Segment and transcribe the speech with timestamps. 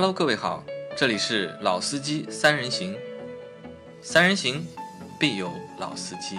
[0.00, 0.62] Hello，各位好，
[0.96, 2.96] 这里是老司机三人行，
[4.00, 4.64] 三人行
[5.18, 5.50] 必有
[5.80, 6.36] 老司机。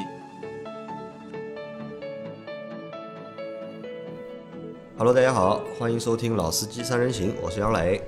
[4.98, 8.02] Hello，大家好，欢迎收听《老司机三人行》，我是杨磊。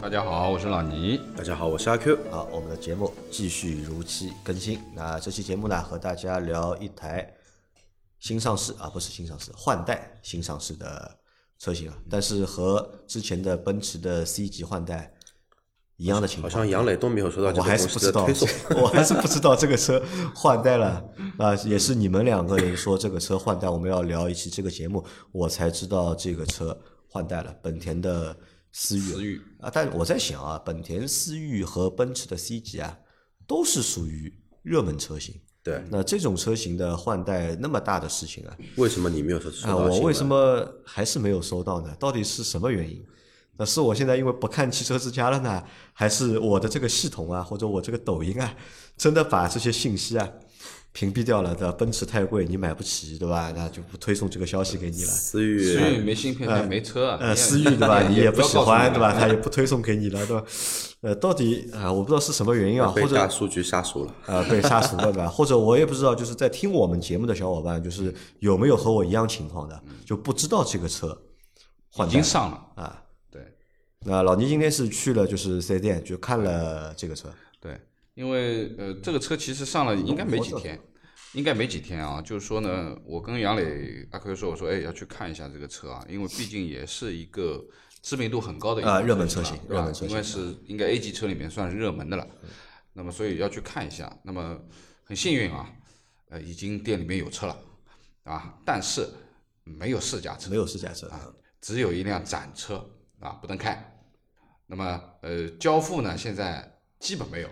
[0.00, 1.20] 大家好，我是老倪。
[1.36, 2.18] 大家好，我是阿 Q。
[2.30, 4.80] 好，我们的节目继续如期更新。
[4.94, 7.30] 那这期节目呢，和大家聊一台
[8.18, 11.18] 新上市啊，不是新上市，换代新上市的
[11.58, 15.12] 车型啊，但是和之前的奔驰的 C 级换代
[15.96, 16.50] 一样的情况。
[16.50, 18.28] 好像杨磊都没有收到这我还个是不知道
[18.82, 20.02] 我还是不知道这个车
[20.34, 21.02] 换代了
[21.38, 21.54] 啊！
[21.64, 26.78] 也是你们两个人说这个车换代，我们要聊一期这个节目，我才知道这个车
[27.08, 28.36] 换代了，本田的
[28.72, 29.00] 思域。
[29.00, 32.98] 思域啊，但我在想啊，本田思域和奔驰的 C 级啊，
[33.46, 34.30] 都是属于
[34.62, 35.40] 热门车型。
[35.66, 39.94] 对，那这种车型的换代那么大的事情啊，为什么你没有收到啊，到？
[39.94, 41.92] 我为什么还是没有收到呢？
[41.98, 43.04] 到底是什么原因？
[43.56, 45.60] 那是我现在因为不看汽车之家了呢，
[45.92, 48.54] 还是我的这个系统啊，或者我这个抖音啊，
[48.96, 50.30] 真的把这些信息啊
[50.96, 51.54] 屏蔽掉了？
[51.54, 51.72] 对吧？
[51.72, 53.52] 奔驰太贵，你买不起，对吧？
[53.54, 55.10] 那就不推送这个消息给你了。
[55.10, 55.58] 思域？
[55.62, 57.18] 思域没芯片，它没车啊。
[57.20, 58.00] 呃，思域对吧？
[58.08, 59.12] 你也不喜欢对吧？
[59.12, 60.42] 他也不推送给你了，对吧？
[61.02, 64.14] 呃，到底啊，我不知道是什么原因啊，或者大数据杀熟了。
[64.24, 65.28] 呃，被杀熟了，对吧？
[65.28, 71.14] 或者我也不知道，就是在听我们节目的小伙伴，就是有没有和我一样情况的，就不知道这个车
[71.90, 72.82] 换已经上了。
[72.82, 73.02] 啊。
[73.30, 73.42] 对
[74.00, 77.28] 那老倪今天是去了就是四 S 店，就看了这个车。
[77.60, 77.78] 对，
[78.16, 80.80] 因为呃，这个车其实上了应该没几天，
[81.34, 82.18] 应该没几天啊。
[82.22, 87.62] 就是说呢，我跟杨磊阿奎说，我说哎要去看一下这个车啊，因为毕竟也是一个
[88.00, 92.26] 知名度很高的一啊热门车型热门车型因为是应该 A 级车里面算是热门的了。
[92.94, 94.10] 那么所以要去看一下。
[94.22, 94.58] 那么
[95.04, 95.70] 很幸运啊，
[96.30, 97.54] 呃，已经店里面有车了
[98.24, 99.06] 啊，但是
[99.62, 101.20] 没有试驾车，没有试驾车啊，
[101.60, 102.76] 只有一辆展车
[103.20, 104.00] 啊，不能开。
[104.66, 107.48] 那么呃，交付呢，现在基本没有。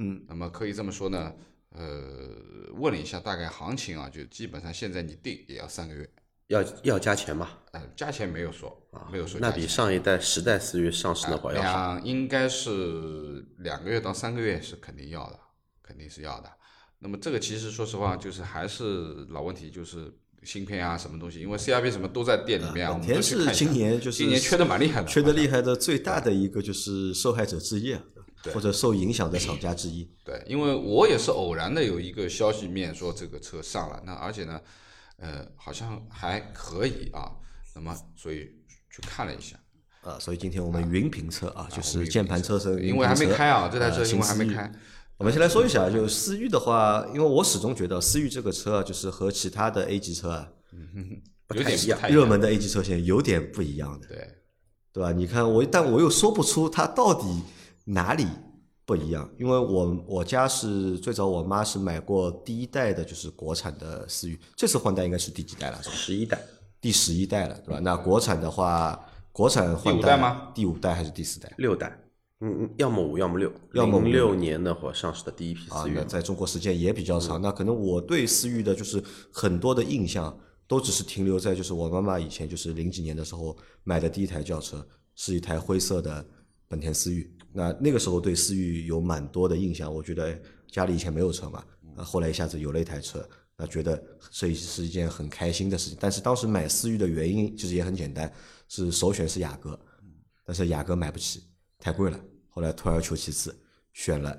[0.00, 1.32] 嗯，那么可以这么说呢，
[1.70, 1.82] 呃，
[2.74, 6.08] 问了一下大概行情啊，就基本上现在你定也要三个月，
[6.46, 7.50] 要要加钱嘛？
[7.72, 9.50] 呃，加钱没有说，没有说那。
[9.50, 15.40] 比上一代十代思域上市那会儿要应该是两个月到三个月是肯定要的，
[15.82, 16.48] 肯定是要的。
[17.00, 28.17] 那么这个其实说实话，就是还是老问题，就是芯片啊什么东西，因为 CRV 什么都在店里面啊，我本田是们去看一下今年就是今年缺的蛮厉害的，缺的厉害的最大的一个就是受害者之一啊，对
[28.52, 30.08] 或者受影响的厂家之一。
[30.24, 34.60] 对，因为我也是偶然的有一个消息面说这个车上了，那而且呢，
[35.16, 37.32] 呃，好像还可以啊，
[37.74, 38.48] 那么所以
[38.90, 39.56] 去看了一下，
[40.02, 44.46] 呃，所以今天我们云评测啊，就是键盘车身，因为还没开啊，这台车呃因为还没。
[44.46, 44.72] 开，
[45.16, 50.48] 我们先来说一下，就思域的话，因为我始终觉得思域这个车啊，就是和其他的 A 级车啊，
[51.56, 51.98] 有点一样。
[51.98, 54.28] 不太热门的 A 级车型有点不一样的，对，
[54.92, 55.10] 对吧？
[55.10, 57.26] 你看我，但我又说不出它到底
[57.90, 58.26] 哪里
[58.84, 65.82] 不一样，因为我我家是最早我妈是买过第一代的，就是国产的思域，这次换代应该是第几代了？
[65.82, 66.38] 十一代，
[66.82, 67.80] 第十一代了，对吧？
[67.80, 68.98] 那国产的话，
[69.32, 70.50] 国产换代吗？
[70.54, 71.50] 第五代还是第四代？
[71.56, 71.98] 六代，
[72.40, 73.50] 嗯嗯，要么五，要么六。
[73.72, 77.40] 要么六年那会儿上市的第一批啊思，域那，在中国时间也比较嗯长。
[77.40, 86.24] 那可能我对思域的就是很多的印象，都只是停留在就是我妈妈以前就是零几年的时候买的第一台轿车，是一台灰色的
[86.68, 87.34] 本田思域。
[87.52, 90.38] 那那个时候对思域有蛮多的印象，我觉得
[90.70, 91.64] 家里以前没有车嘛，
[91.96, 93.26] 那后来一下子有了一台车，
[93.56, 95.98] 那觉得这是一件很开心的事情。
[96.00, 98.32] 但是当时买思域的原因其实也很简单，
[98.68, 99.78] 是首选是雅阁，
[100.44, 101.44] 但是雅阁买不起，
[101.78, 102.20] 太贵了。
[102.50, 103.56] 后来退而求其次，
[103.92, 104.36] 选了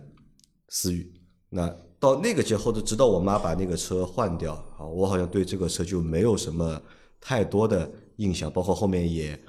[0.68, 1.12] 思域。
[1.50, 1.68] 那
[2.00, 6.82] 到那个节后的，直到我妈把那个车换掉啊，我好像对这个车就没有什么
[7.20, 9.40] 太多的印象，包括后面也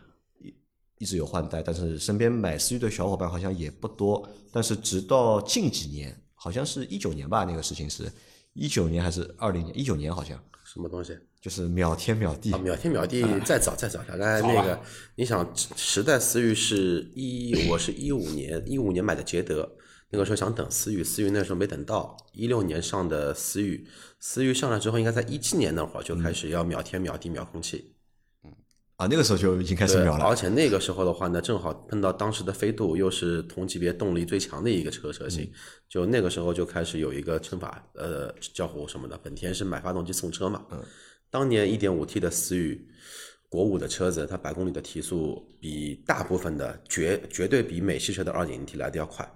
[1.00, 4.28] 一一直有换代，但是身边买思域的小伙伴好像也不多。
[4.52, 8.06] 但是直到近几年，好像是一九年吧，那个事情是。
[8.52, 9.78] 一九年还是二零年？
[9.78, 10.38] 一九年好像。
[10.62, 11.16] 什么东西？
[11.40, 12.52] 就是秒天秒地。
[12.52, 14.78] 啊，秒天秒地再早再早，大概那个，
[15.14, 19.66] 你想时代思域是一，我是一五年一五年买的捷德，
[20.10, 23.86] 那个时候想等思域，思域那时候没等到，一六年上的思域，
[24.18, 27.94] 思域上来之后，应该在一七年那会儿就开始要秒天秒地秒空气，
[29.00, 30.26] 啊，那个时候就已经开始，秒了。
[30.26, 35.50] 而且那个时候的话呢，正好碰到当时的飞度又是同级别动力最强的一个车车型，
[35.88, 40.84] 就那个时候就开始有一个称法，呃，叫火什么的，本田是买发动机送车嘛，嗯。
[41.30, 42.86] 当年 1.5T 的思域，
[43.48, 49.26] 国五的车子，它百公里的提速比大部分的绝绝对比美系车的 2.0T 来的要快，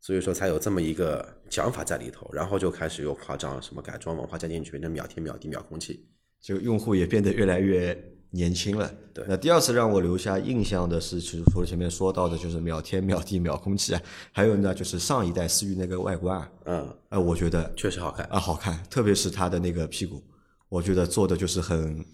[0.00, 6.06] 所以说才有这么一个讲法在里头，然后就开始又夸张什么改装文化加进去，变成秒天秒地秒空气。
[6.40, 7.92] 就用户也变得越来越
[8.36, 8.88] 年轻了。
[9.12, 18.26] 对那第二次让我留下印象的是，其实除了前面说到的，就是秒天、秒地、秒空气啊， 还有呢，就是上一代思域那个外观啊，嗯，啊，我觉得确实好看。
[18.26, 20.22] 啊好看，特别是它的那个屁股，
[20.68, 22.04] 我觉得做的就是很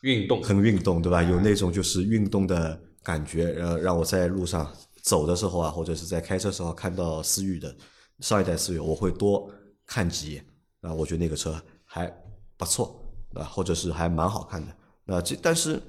[0.00, 1.22] 运动很运动，对吧？
[1.22, 7.74] 有那种就是运动的感觉，让让我在路上走的时候啊，或者是在开车时候看到思域的
[8.20, 9.50] 上一代思域，我会多
[9.86, 10.46] 看几眼
[10.80, 12.10] 啊，我觉得那个车还
[12.56, 12.98] 不错，
[13.34, 13.44] 啊？
[13.44, 14.74] 或者是还蛮好看的。
[15.04, 15.80] 那这但是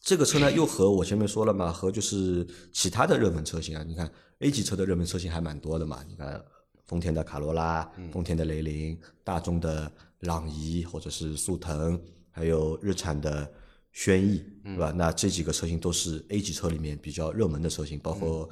[0.00, 6.42] 这个车呢，又和我前面说了嘛，和就是其他的热门车型啊，你看 A 级车的热门车型还蛮多的嘛，你看
[6.86, 9.90] 丰田的卡罗拉、丰田的雷凌、大众的
[10.20, 12.00] 朗逸或者是速腾，
[12.30, 13.50] 还有日产的
[13.92, 14.92] 轩逸，对吧？
[14.96, 18.48] 那这几个车型都是 A 级车里面比较热门的车型，包括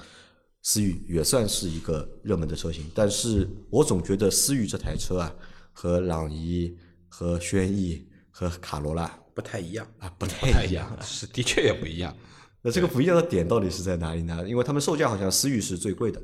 [0.62, 2.90] 思域也算是一个热门的车型。
[2.94, 5.34] 但是我总觉得思域这台车啊，
[5.72, 6.76] 和朗逸、
[7.08, 9.86] 和轩逸、和卡罗拉不太一样。
[10.00, 12.12] 啊不不太一样太一样。，是的确也不一样。
[12.60, 14.44] 那这个不一样的点到底是在哪里呢？
[14.48, 16.20] 因为他们售价好像思域是最贵的，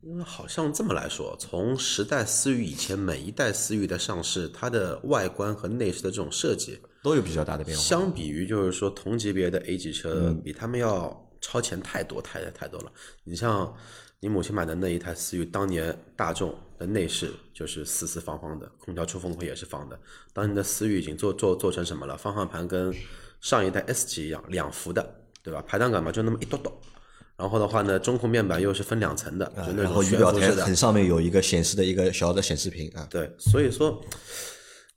[0.00, 7.84] 因为好像这么来说，从十代思域以前，每一代思域的上市，它的外观和内饰的这种设计，都有比较大的变化。
[7.84, 12.90] 相比于就是说同级别的 A 级车，比他们要超前太多太太多了。
[13.22, 13.76] 你像
[14.20, 19.98] 你母亲买的那一台思域，当年大众的内饰就是四四方方的，空调出风口也是方的。
[20.34, 22.14] 当年的思域已经做做做成什么了？
[22.14, 22.94] 方向盘跟
[23.40, 25.02] 上一代 S 级一样，两幅的，
[25.42, 25.64] 对吧？
[25.66, 26.70] 排档杆嘛就那么一哆哆。
[27.34, 34.04] 然后的话呢，中控面板又是分两层的，就那然后种仪表台上面有一个显示的一个小的显示屏啊，对，所以说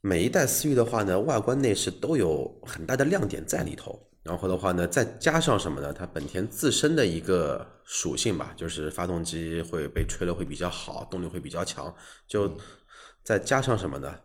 [0.02, 3.98] 每一代思域的话呢，外观内饰都有很大的亮点在里头。
[4.22, 5.92] 然后的话呢，再加上什么呢？
[5.92, 11.94] 它本田自身的一个属性吧，就是发动机会被吹得会比较好，动力会比较强。
[12.26, 12.56] 就
[13.22, 14.18] 再加上什么呢？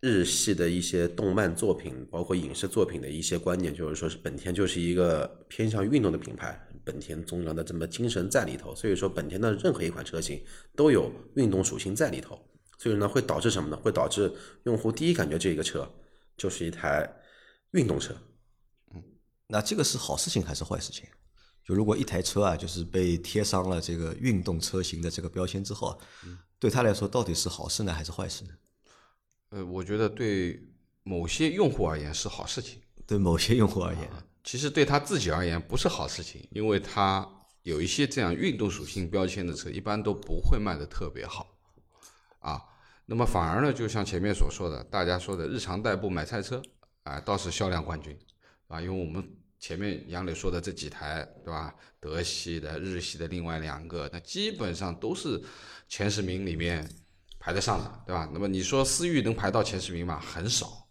[0.00, 10.42] 日系的一些动漫作品，包括影视作品的一些观念，就是说是本田就是一个偏向运动的品牌，本田宗良的这么精神在里头，所以说本田的任何一款车型
[10.74, 12.38] 都有运动属性在里头，
[12.78, 13.76] 所以呢会导致什么呢？
[13.76, 14.32] 会导致
[14.64, 15.86] 用户第一感觉这个车
[16.34, 17.06] 就是一台
[17.72, 18.14] 运动车，
[19.50, 21.04] 那这个是好事情还是坏事情？
[21.62, 25.98] 就如果一台车啊，就是被贴上了这个运动车型的这个标签之后啊，
[26.58, 28.50] 对他来说到底是好事呢还是坏事呢？
[29.50, 30.62] 呃，我觉得对
[31.02, 34.08] 某些用户而言是好事情，对某些用户而言，
[34.42, 37.28] 其实对他自己而言不是好事情，因为他
[37.62, 41.46] 有一些这样运动属性标签的车，一般都不会卖的特别好
[42.38, 42.62] 啊。
[43.06, 46.62] 那么反而呢，就像前面所说的，大家说的日常代步买菜车
[47.02, 48.18] 啊，倒是销量冠军
[48.68, 51.72] 啊，因为我们前面杨磊说的这几台，对吧？
[52.00, 55.40] 德系的、日系的，另外两个，那基本上都是
[55.86, 56.88] 前十名里面
[57.38, 58.28] 排得上的，对吧？
[58.32, 60.18] 那么你说思域能排到前十名吗？
[60.18, 60.86] 很少。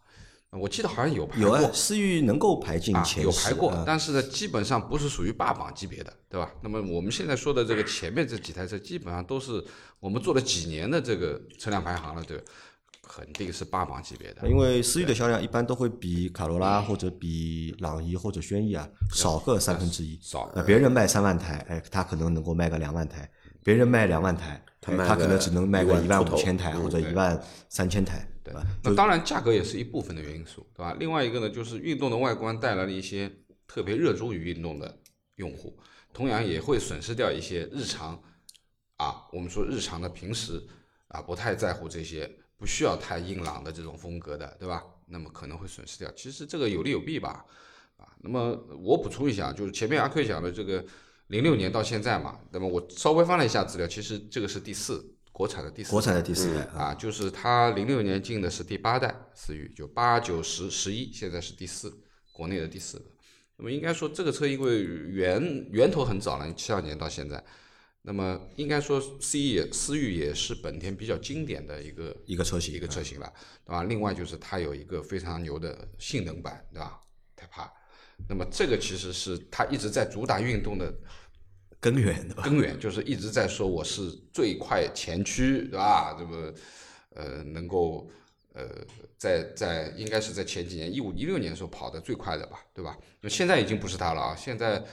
[0.52, 6.52] 我记得好像有排过，有啊，思域能够排进啊，前有排过，但是呢，基本上不是属于霸榜级别的，对吧？
[6.64, 9.64] 那么我们现在说的这个前面这几台车，基本上都是
[10.00, 12.44] 我们做了几年的这个车辆排行了，对吧，
[13.10, 14.48] 肯定是霸榜级别的。
[14.48, 20.20] 因为思域的销量一般都会比卡罗拉或者比朗逸或者轩逸啊少个三分之一。
[20.22, 23.28] 少那别人卖三万台，哎，他可能能够卖个两万台；
[23.64, 28.64] 别人卖两万台，哎他可他卖个能只能卖个一万五千台嗯或者一万三千台，对吧？
[28.84, 30.96] 那当然，价格也是一部分的因素，对吧？
[31.00, 33.30] 另外一个呢，就是运动的外观带来了一些
[33.68, 35.00] 特别热衷于运动的
[35.36, 35.78] 用户，
[36.14, 38.22] 同样也会损失掉一些日常
[38.98, 40.66] 啊，我们说日常的平时
[41.10, 44.84] 啊不太在乎这些不需要太硬朗的这种风格的，对吧？
[45.08, 46.12] 那么可能会损失掉。
[46.12, 47.44] 其实这个有利有弊吧，
[47.98, 48.52] 啊，那么
[48.84, 50.86] 我补充一下，就是前面阿 Q 讲的这个
[51.28, 61.98] 零六年到现在嘛，那么我稍微翻了一下资料，其实这个是第四国产的第四国产的第四代啊，啊，就是它零六年进的是第八代思域，就八九十十一，现在是第四，
[62.34, 63.06] 国内的第四个。
[63.56, 67.44] 那么应该说这个车因为源源头很早了，七二年到现在，
[68.02, 73.32] 那么应该说 C 也思域也是本田比较经典的一个一个车型一个车型了，
[73.66, 73.84] 对吧？
[73.84, 77.00] 另外就是它有一个非常牛的性能版，对吧？
[77.36, 77.72] 泰帕，
[78.28, 80.94] 那么这个其实是它一直在主打运动的
[81.80, 82.44] 根源对吧？
[82.44, 86.16] 根源就是一直在说我是最快前驱，对吧？
[86.18, 86.54] 这么
[87.16, 88.10] 呃能够
[88.54, 88.68] 呃
[89.18, 92.98] 在在应该是在前几年一五一六年的时候跑得最快的吧，对吧？
[93.20, 94.84] 那现在已经不是它了啊，现在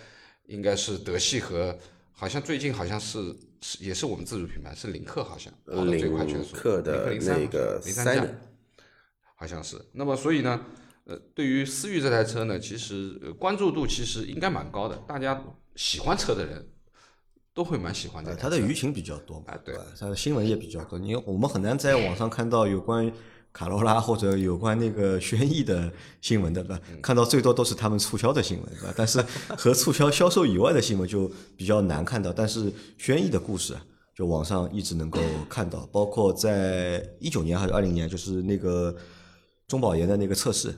[0.47, 1.77] 应该是德系和
[2.19, 3.19] 好像最近好像是
[3.61, 8.35] 是也是我们自主品牌是领克好像跑得最快圈速，领克的领克03那个零三 Silent
[9.37, 9.79] 好像是。
[9.93, 10.65] 那么所以呢，
[11.05, 15.45] 呃，对于思域这台车呢，其实、呃关注度其实应该蛮高的，大家
[15.75, 16.67] 喜欢车的人
[17.53, 18.49] 都会蛮喜欢这呃台车。
[18.49, 19.85] 它的舆情比较多嘛，啊对吧？
[20.01, 23.13] 它的新闻也比较多，你我们很难在网上看到有关于
[23.57, 26.83] 卡罗拉或者有关那个轩逸的新闻的，对吧？
[27.03, 28.93] 看到最多都是他们促销的新闻，对吧？
[28.95, 29.19] 但是
[29.57, 32.31] 和促销销售以外的新闻就比较难看到。
[32.31, 33.75] 但是轩逸的故事，
[34.15, 38.95] 就网上一直能够看到，包括在一九年还是二零年，就是那个
[39.67, 40.75] 中保研的那个测试，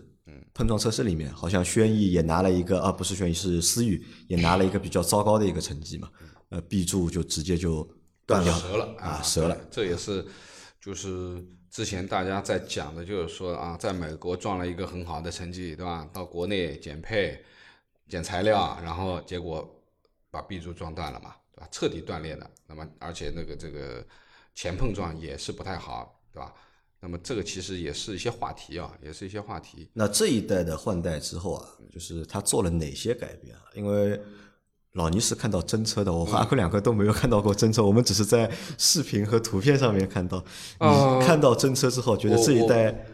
[0.54, 6.08] 碰撞测试里面，好像轩逸也拿了一个，啊，不是轩逸是思域，也拿了一个比较糟糕的一个成绩嘛，
[6.50, 7.84] 呃，B 柱就直接就
[8.24, 9.56] 断掉折了啊，折了。
[9.68, 10.24] 这也是
[10.80, 16.08] 就是之前大家在讲的，就是说啊，在美国撞了一个很好的成绩，对吧？
[16.12, 17.42] 到国内减配、
[18.08, 19.68] 减材料，然后结果
[20.30, 21.68] 把 B 柱撞断了嘛，对吧？
[21.70, 22.50] 彻底断裂的。
[22.66, 24.04] 那么而且那个这个
[24.54, 26.54] 前碰撞也是不太好，对吧？
[27.00, 29.88] 那么这个其实也是一些话题啊，也是一些话题。
[29.92, 33.62] 那这一代的换代之后啊，就是他做了哪些改变啊？
[33.74, 34.20] 因为
[34.92, 40.44] 老倪是看到真车的，我和阿坤两个都没有看到过真车，我们只是在视频和图片上面看到。
[40.80, 43.06] 你看到真车之后，觉得这一代，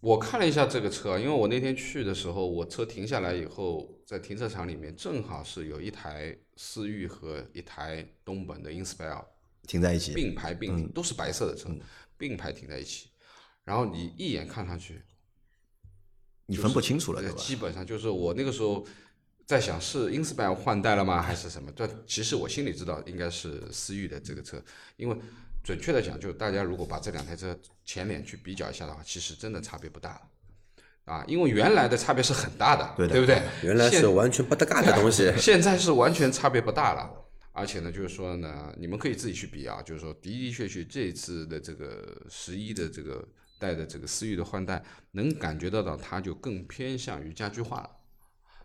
[0.00, 9.24] 我看了一下这个车，因为我那天去的时候，我车停下来以后，在停车场里面正好是有一台思域和一台东本的 Inspire
[9.66, 11.68] 停在一起，并排并停，都是白色的车，
[12.16, 13.10] 并排停在一起。
[13.64, 15.02] 然后你一眼看上去，
[16.46, 17.36] 你分不清楚了，对吧？
[17.36, 18.82] 基本上就是我那个时候
[19.48, 21.72] 在想，是 Inspire 换代了吗，还是什么？
[21.74, 24.62] 但其实我心里知道应该是思域的这个车，
[24.98, 25.16] 因为
[25.64, 30.20] 准确的讲，就是大家如果把这两台车前脸去比较一下的话，其实真的差别不大
[31.06, 33.40] 啊，因为原来的差别是很大的，对不对？
[33.62, 37.10] 原来是完全不搭嘎的东西， 现在是完全差别不大了。
[37.52, 43.26] 而且呢，就是说呢，你们可以自己去比啊，就是说的的确确这次的这个十一的这个。
[43.60, 47.90] 带的这个思域的换代，能感觉得到它就更偏向于家居化了，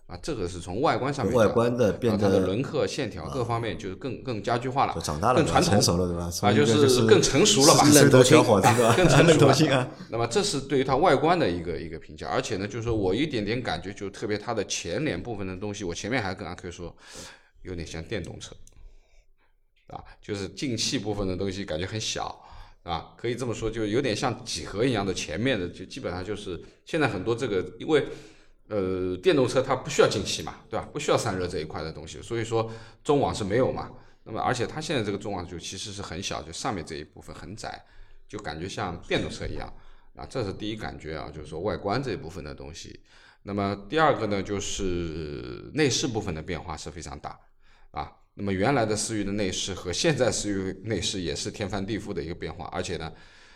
[0.05, 6.29] 啊，这个是从外观上面，外观的变得它的轮廓线条各方面就是更更家具化了，长大了，更传统熟了，对吧？
[6.41, 7.87] 啊，就是更成熟了吧？
[7.89, 8.67] 嫩头小伙子，
[8.97, 9.91] 更成熟了。
[10.11, 16.95] 那么这是对于它外观的一个一个评价，而且呢，就是说我一点点感觉，就特别它的前脸部分的东西，我前面还跟阿 Q 说，
[17.61, 18.53] 有点像电动车，
[19.87, 22.39] 啊，就是进气部分的东西感觉很小。
[22.83, 28.05] 啊，可以这么说，就有点像几何一样的前面的，就基本上就是现在很多这个，因为
[28.73, 30.87] 呃电动车它不需要进气嘛，对吧？
[30.91, 32.71] 不需要散热这一块的东西，所以说
[33.03, 33.91] 中网是没有嘛。
[34.23, 37.83] 那么而且它现在这个中网就其实是很小，就上面这一部分很窄，
[38.27, 39.71] 就感觉像电动车一样。
[40.15, 42.99] 啊，这是第一感觉啊，就是说外观这一部分的东西。
[43.43, 47.37] 那么第二个呢，就是内饰部分的变化是非常大，
[47.91, 48.11] 啊。
[48.35, 53.11] 那么原来的思域的内饰和现在思域内饰也是天翻地覆的一个变化，而且呢，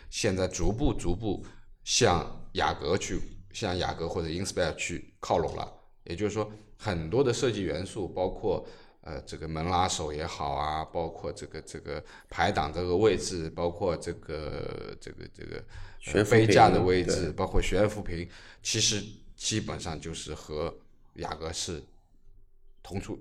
[0.10, 1.44] 现在逐步逐步
[1.84, 3.20] 向雅阁去，
[3.60, 5.74] 向雅阁或者 Inspire 去靠拢了。
[6.04, 8.66] 也就是说，很多的设计元素，包括
[9.02, 15.44] 呃这个门拉手也好啊，包括这个这个排档这个位置，包括这个这个这
[16.14, 18.30] 个杯架的位置，包括悬浮屏，
[18.62, 19.04] 其实
[19.36, 20.74] 基本上就是和
[21.16, 21.84] 雅阁是
[22.84, 23.20] 同出。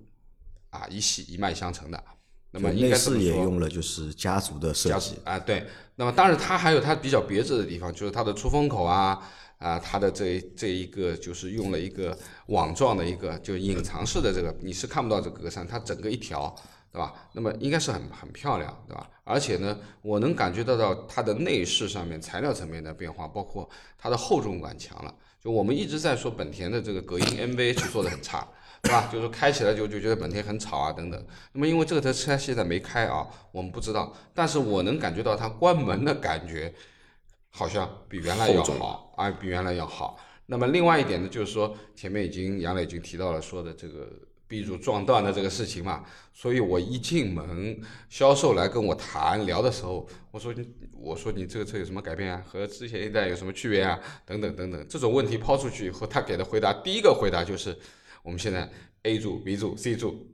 [0.71, 2.05] 啊，一系一脉相承的，
[2.51, 5.67] 那么内饰也用了就是家族的设计啊，对。
[5.95, 9.27] 那么当然它还有它比较别致的地方，就是它的出风口啊
[9.59, 16.55] 啊，它的这这一个就是用了一个网状的一个就隐藏式的这个，你是看不到这格栅，它整个一条，
[16.93, 17.15] 对吧？
[17.33, 19.09] 那么应该是很很漂亮，对吧？
[19.25, 25.15] 而且呢，我能感觉得到它的内饰上面材料层面的变化，包括它的厚重感强了。
[25.43, 28.47] 就我们一直在说本田的这个隔音 NVH 做的很差。
[28.85, 29.09] 是吧？
[29.13, 31.27] 就是开起来就就觉得本田很吵啊，等等。
[31.53, 34.15] 那么因为这个车现在没开啊，我们不知道。
[34.33, 36.73] 但是我能感觉到它关门的感觉，
[37.57, 40.19] 好像比原来要好啊，比原来要好。
[40.45, 44.09] 那么另外一点呢，就是说前面已经杨磊已经提到了说的这个
[44.47, 46.05] B 柱撞断的这个事情嘛。
[46.35, 52.45] 所以我一进门，销售来跟我谈聊的时候，我说你我说你这个车有什么改变啊？
[52.47, 53.99] 和之前一代有什么区别啊？
[54.27, 54.87] 等等等等。
[54.89, 57.77] 这种问题抛出去以后，他给的回答第一个回答就是。
[58.23, 58.69] 我们现在
[59.05, 60.27] A 柱、B 柱、C 柱，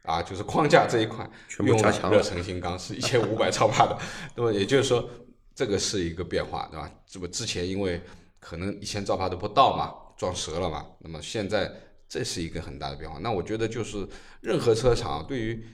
[0.00, 1.28] 啊，就是框架这一块
[1.58, 3.98] 用了热成型钢，是一千五百兆帕的。
[4.34, 5.06] 那么也就是说，
[5.54, 6.90] 这个是一个变化，对吧？
[7.06, 8.02] 这不之前因为
[8.40, 10.84] 可能一千兆帕都不到嘛，撞折了嘛。
[10.98, 11.70] 那么现在
[12.08, 13.18] 这是一个很大的变化。
[13.20, 14.06] 那我觉得就是
[14.40, 15.64] 任何车厂对于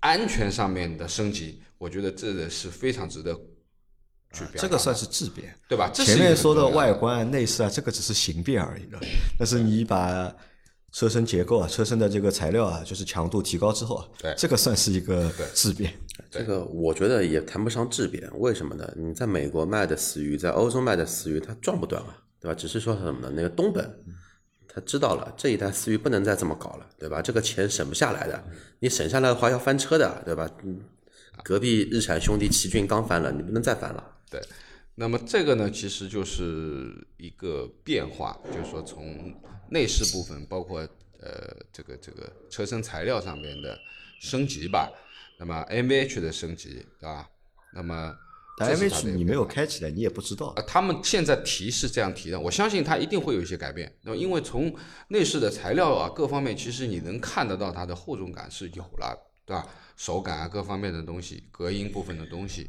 [0.00, 3.34] 安全上面的升级，我觉得这个是非常值得
[4.32, 4.44] 去。
[4.56, 5.90] 这个算是质变，对吧？
[5.92, 8.98] 前面说的外观、内饰啊，这个只是形变而已的。
[9.38, 10.34] 但是你把
[10.92, 15.92] 车身结构啊，车身的这个材料啊，就是强度提高之后啊，对，这个算是一个质变。
[16.28, 18.92] 这个我觉得也谈不上质变，为什么呢？
[18.96, 22.54] 你在美国卖的思域，在欧洲卖的思域，它撞不断啊，对吧？
[22.54, 23.32] 只是说什么呢？
[23.34, 24.04] 那个东本
[24.68, 27.22] 他知道了这一代思域不能再这么搞了，对吧？
[27.22, 28.44] 这个钱省不下来的，
[28.80, 30.50] 你省下来的话要翻车的，对吧？
[31.42, 34.18] 隔壁日产兄弟奇骏刚翻了，你不能再翻了。
[34.30, 34.40] 对。
[34.96, 39.34] 那么这个呢，其实就是一个变化，就是说从
[39.70, 40.80] 内饰部分，包括
[41.20, 43.78] 呃这个这个车身材料上面的
[44.20, 44.92] 升级吧。
[45.40, 47.26] 那么 MVH 的升级，对吧？
[47.72, 48.14] 那么
[48.58, 50.62] 但这是它 MH 的一个你没有开起来，你也不知道呃，。
[50.64, 53.90] 他们现在提是这样提的，我相信它一定会有一些改变。
[54.02, 54.70] 那么因为从
[55.08, 59.66] 内饰的材料啊各方面，其实你能看得到它的厚重感是有了，对吧？
[59.96, 62.68] 手感啊各方面的东西，隔音部分的东西，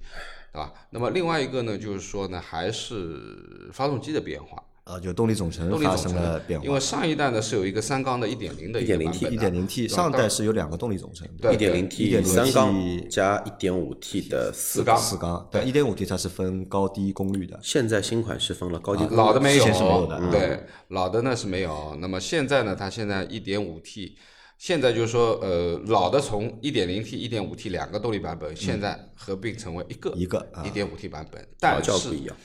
[0.53, 0.73] 对吧？
[0.91, 6.65] 那么另外一个呢，就是说呢，还是发动机的变化，啊，就动力总成发生动力总成了变化。
[6.65, 14.97] 因为上一代呢是有一个三缸的1.0的一个 1.0T 版本的一点零 T 上代是有两个动力总成，对一点零 T 1.0三缸 T 加一点五 T 的四四缸。
[14.97, 21.95] 四缸，对，一点五 T 它是分高低功率的，现在新款是分了高低功率老的没有，之前是没有的嗯对，老的呢是没有。
[21.99, 24.17] 那么现在呢，它现在一点五 T，
[24.57, 30.63] 现在就是说，呃，老的从 1.0T、1.5T 两个动力版本，现在合并成为一个一个啊。
[30.65, 32.35] 一点五 T 版本，调但是教不一样。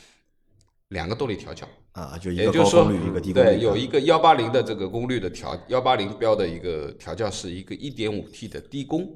[0.91, 1.67] 两个动力调教，
[1.97, 9.09] 啊，就一也就是说个高功率，一个低功率，对，有一个幺八零的这个功率的调，幺八零标的一个调教是一个一点五 T 的低功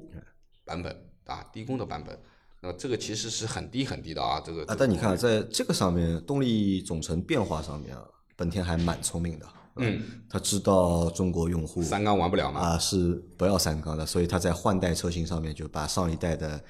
[0.64, 0.90] 版本
[1.26, 2.18] 啊，低功的版本。
[2.62, 8.02] 那这个其实是很低很低的啊，这个啊，但你看，在这个上面，动力总成变化上面啊，
[8.36, 9.46] 本田还蛮聪明的。
[9.76, 16.60] 嗯，他知道中国用户三缸玩不了嘛，啊是不要三缸的，所以他在换代车型上面就把上一代的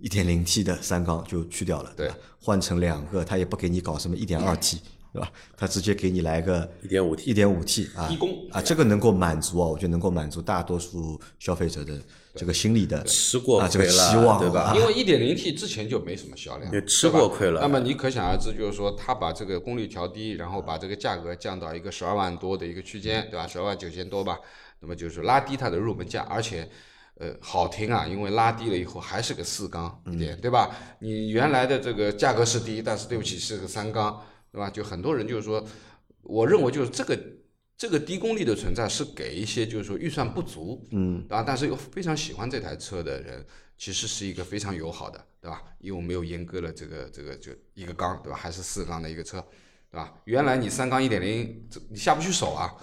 [0.00, 2.10] 1.0T 的三缸就去掉了，对？
[2.40, 4.78] 换成两个，他也不给你搞什么 1.2T，
[5.16, 5.32] 对吧？
[5.56, 11.98] 他直接给你来个一点五 T，一点五 T 啊低功啊，这个能够满足啊，我觉得能够满足大多数消费者的
[12.34, 23.46] 这个心理的吃过啊这个亏了期望，对吧啊因为一点零 T 之前就没什么销量，也吃过亏了那么你可想而知，就是说他把这个功率调低，然后把这个价格降到一个十二万多的一个区间，对吧？
[23.46, 24.38] 十二万九千多吧，
[24.80, 26.68] 那么就是拉低它的入门价，而且。
[27.18, 30.68] 呃，好听啊，因为拉低了以后还是个四缸一点，对吧？
[30.98, 34.20] 你原来的这个价格是低，但是对不起是个三缸，
[34.56, 34.70] 对吧？
[34.70, 35.62] 就很多人就是说，
[36.22, 37.18] 我认为就是这个
[37.76, 43.44] 这个低功率的存在是给一些就是说预算不足，嗯，啊，但是又非常喜欢这台车的人，
[43.76, 45.62] 其实是一个非常友好的，对吧？
[45.78, 48.38] 因为我没有阉割了这个这个就一个缸，对吧？
[48.38, 49.44] 还是四缸的一个车，
[49.90, 50.14] 对吧？
[50.24, 52.74] 原来你三缸一点零，这你下不去手啊。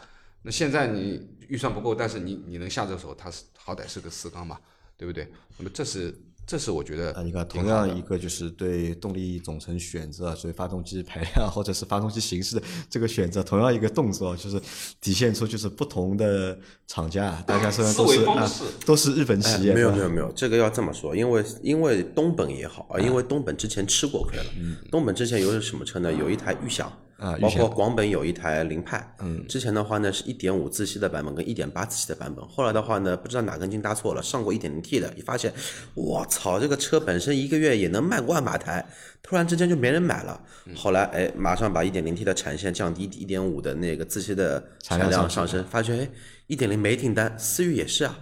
[0.44, 4.60] 那现在你预算不够，但是你你能下这手，它是好歹是个四缸嘛，
[4.96, 5.28] 对不对？
[5.58, 6.14] 那么这是
[6.46, 14.62] 这是我觉得啊，你看，同样一个就是对动力总成选择，所以发动机排量或者是发动机形式的这个选择，同样一个动作，就是
[15.00, 18.52] 体现出就是不同的厂家，大家虽然都是啊
[18.86, 24.44] 都是日本哎企业，没有没有没有，这个要这么说，因为因为东本也好啊，因为东本之前吃过亏了。
[24.92, 26.12] 东本之前有什么车呢？
[26.12, 29.16] 有一台预享包啊包括广本有一台凌派。
[29.20, 35.54] 嗯，之前的话呢是一点五自吸的版本跟一点八自吸的版本，后来的话呢不知道哪根筋搭错了，上过一点零 T 的，一发现，
[35.94, 38.86] 我操，这个车本身一个月也能卖万把台，
[39.22, 40.42] 突然之间就没人买了。
[40.76, 46.10] 后来哎，马上把一点零 T 的产线降低，一点五的那个自吸的产产量上升，发觉哎，
[46.48, 48.20] 一点零没订单，思域也是啊。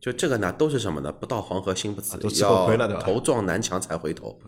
[0.00, 1.10] 就这个呢，都是什么呢？
[1.10, 4.40] 不到黄河心不死，都吃过亏了对吧要头撞南墙才回头。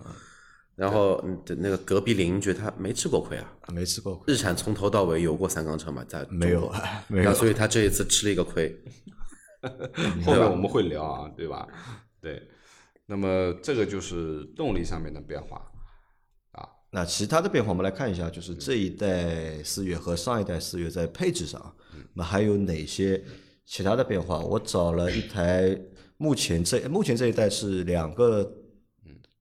[0.80, 6.02] 然后嗯那个隔壁邻居他没吃过亏啊，没吃过亏，日产从头到尾有过三缸车吗？
[6.08, 6.74] 在没有国
[7.08, 8.74] 没有那所以他这一次吃了一个亏。
[10.24, 11.68] 后面我们会聊啊，对吧？
[12.18, 12.42] 对，
[13.04, 15.58] 那么这个就是动力上面的变化
[16.52, 16.64] 啊。
[16.90, 21.76] 那其他的变化，我们来看一下，就是这一代思域和上一代思域在配置上，
[22.14, 23.22] 那还有哪些
[23.66, 24.38] 其他的变化？
[24.38, 25.78] 我找了一台，
[26.16, 28.50] 目前这目前这一代是两个，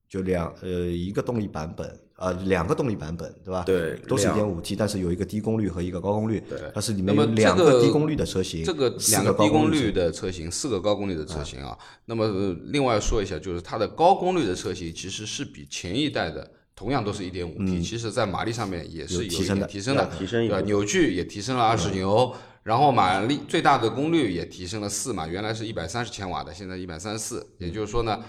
[0.09, 3.63] 就两呃一个动力版本啊、两个动力版本，对吧？
[3.63, 11.77] 对都是一两点五 T，但是有一个低功率和一个高功率，对它是里面有两个低功率的车型，这个两个低功率的车型，四个高功率的车型啊。
[12.07, 20.65] 那么呃另外说一下，就是它的高功率的车型其实是比前一代的同样都是一点五 T，其实在马力上面也是有提升的点提升的，提升一对吧？
[20.65, 27.47] 扭矩也提升了二十牛，然后马力最大的功率也提升了四嘛，原来是一百三十千瓦的，现在一百三十四。
[27.59, 28.19] 也就是说呢，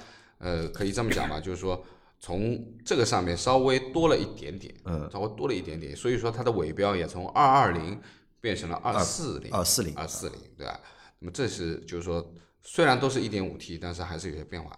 [0.41, 1.85] 呃，可以这么讲吧，就是说
[2.19, 8.01] 从这个上面稍微多了一点点，嗯，稍微多了一点点，所以说它的尾标也从二二零
[8.41, 10.81] 变成了二四零，二四零二四零，对吧？
[11.19, 14.77] 那么这是就是说，虽然都是一点五 T，但是还是有些变化。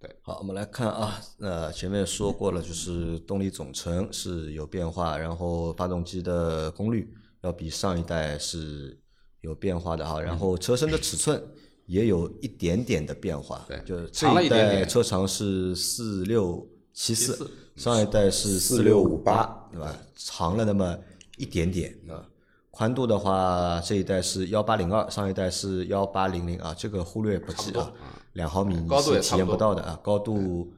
[0.00, 8.96] 对好，我们来看啊，呃，前面说过了，就是动力总成是有变化，然后发动机的功率要比上一代是
[9.40, 11.42] 有变化的哈，然后车身的尺寸
[11.88, 17.32] 也有一点点的变化，对就这长了一点点代车长是四六七四
[17.76, 19.98] 74，上一代是四六五八，对吧？
[20.14, 20.96] 长了那么
[21.38, 22.28] 一点点啊。
[22.70, 27.90] 宽度的话，这一代是幺八零二，上一代是幺八零零啊，这个忽略不计啊，
[28.34, 30.70] 两毫米你是体验不到的啊，高度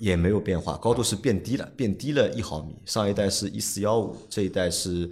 [0.00, 2.74] 也没有变化，高度是变低了，变低了一毫米。
[2.84, 5.08] 上一代是一四幺五，这一代是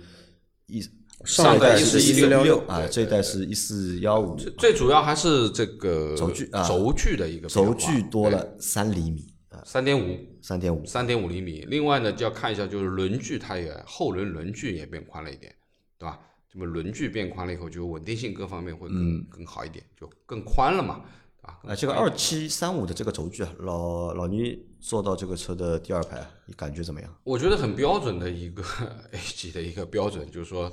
[0.66, 0.84] 一
[1.24, 10.16] 上一代是一1416六啊，这一代是一四幺五，最主要还是这个轴距啊轴距的一个轴距多了三厘米啊，三点五。
[10.42, 10.84] 三点五。
[10.84, 11.64] 三点五厘米。
[11.68, 15.52] 另外呢，就要看一下就是轮距，它也后轮轮距也变宽了一点，
[15.98, 16.20] 对吧？
[16.52, 21.02] 那么轮距变宽了以后，就稳定性各方面会更、更好一点，就更宽了嘛，
[21.42, 27.14] 啊，更啊，这个二七三五的这个轴距啊，老老倪坐到这个车的第二排，你感觉怎么样？
[27.24, 28.62] 我觉得很标准的一个
[29.12, 30.70] A 级的一个标准，就是说，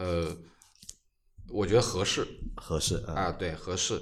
[0.00, 0.34] 呃，
[1.50, 3.12] 我觉得合适合适啊？
[3.14, 4.00] 啊，对，合适。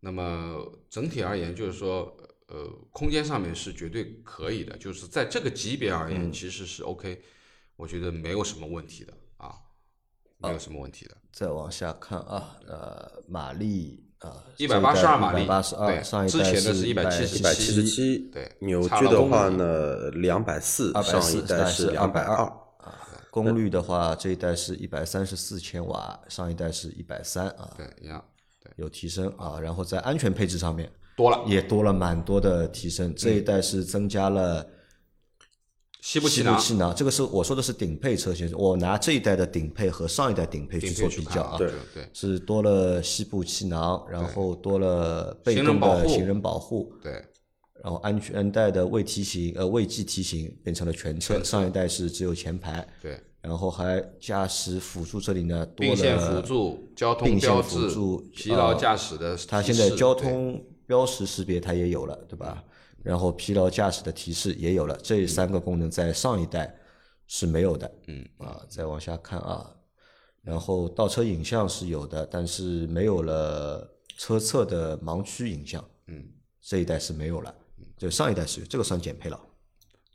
[0.00, 2.12] 那么整体而言，就是说，
[2.48, 7.22] 呃，空间上面是绝对可以的，就是在这个级别而言，其实是 OK，
[7.76, 9.54] 我觉得没有什么问题的啊，
[10.38, 11.16] 没有什么问题的。
[11.32, 22.52] 再往下看啊，呃，马力啊，182马力八十二，对上一之前的是是177一百七十七，对扭矩的话里呢，两百四，240上一代是两百220二，
[23.42, 28.24] 功率的话，这一代是一百三十四千瓦，上一代是一百三啊，对，一样
[28.62, 29.58] 对有提升啊。
[29.60, 31.42] 然后在安全配置上面多了。
[31.46, 34.66] 也多了蛮多的提升，这一代是增加了
[36.00, 47.12] 西部气囊，这个是我说的是顶配车型，我拿这一代的顶配和上一代顶配去做比较啊，对对是多了西部气囊，然后多了被动的行人保护，对，
[47.82, 62.64] 然后安全带的未提醒呃未记提醒变成了全车，上一代是只有前排，对，然后还驾驶辅助这里呢多并线了辅助、交通标志辅助、疲劳呃驾驶的它现在交通标识识别它也有了，对吧？
[63.02, 66.74] 然后疲劳驾驶的提示也有了，这三个功能在上一代
[67.26, 67.90] 是没有的。
[68.08, 69.70] 嗯啊，再往下看啊，
[70.42, 75.82] 然后倒车影像是有的，但是没有了车侧的盲区影像。
[76.08, 76.26] 嗯，
[76.60, 77.54] 这一代是没有了，
[77.96, 79.40] 就上一代是有，这个算减配了。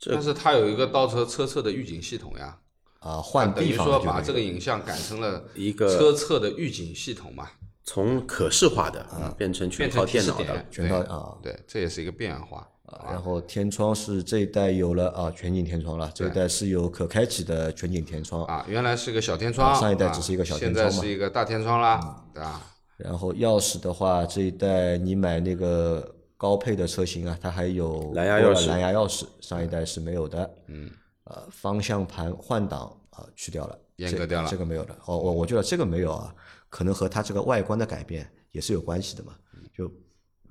[0.06, 2.60] 但是它有一个倒车车侧的预警系统呀，
[3.04, 7.46] 啊，换地方说把这个影像改成了一个车侧的预警系统嘛，
[7.84, 11.36] 从可视化的变成全靠电脑的，，全靠啊。
[11.42, 12.66] 对，这也是一个变化。
[13.10, 18.44] 然后天窗是这一代有了啊全景天窗了，这一代是有可开启的全景天窗。
[18.44, 22.62] 啊，原来是个小天窗，啊上一代啊只是一个小天窗嘛现在是一个大天窗啦，对吧？
[22.96, 30.48] 然后钥匙的话，这一代你买那个高配的车型啊，它还有蓝牙钥匙蓝牙钥匙，上一代是没有的。
[30.68, 30.88] 嗯，
[31.24, 34.94] 呃，方向盘换挡啊去掉了，这阉割掉了这个没有的。
[35.06, 36.34] 哦，我我觉得这个没有啊，
[36.68, 39.34] 可能和它这个外观的改变也是有关系的嘛。
[39.76, 39.90] 就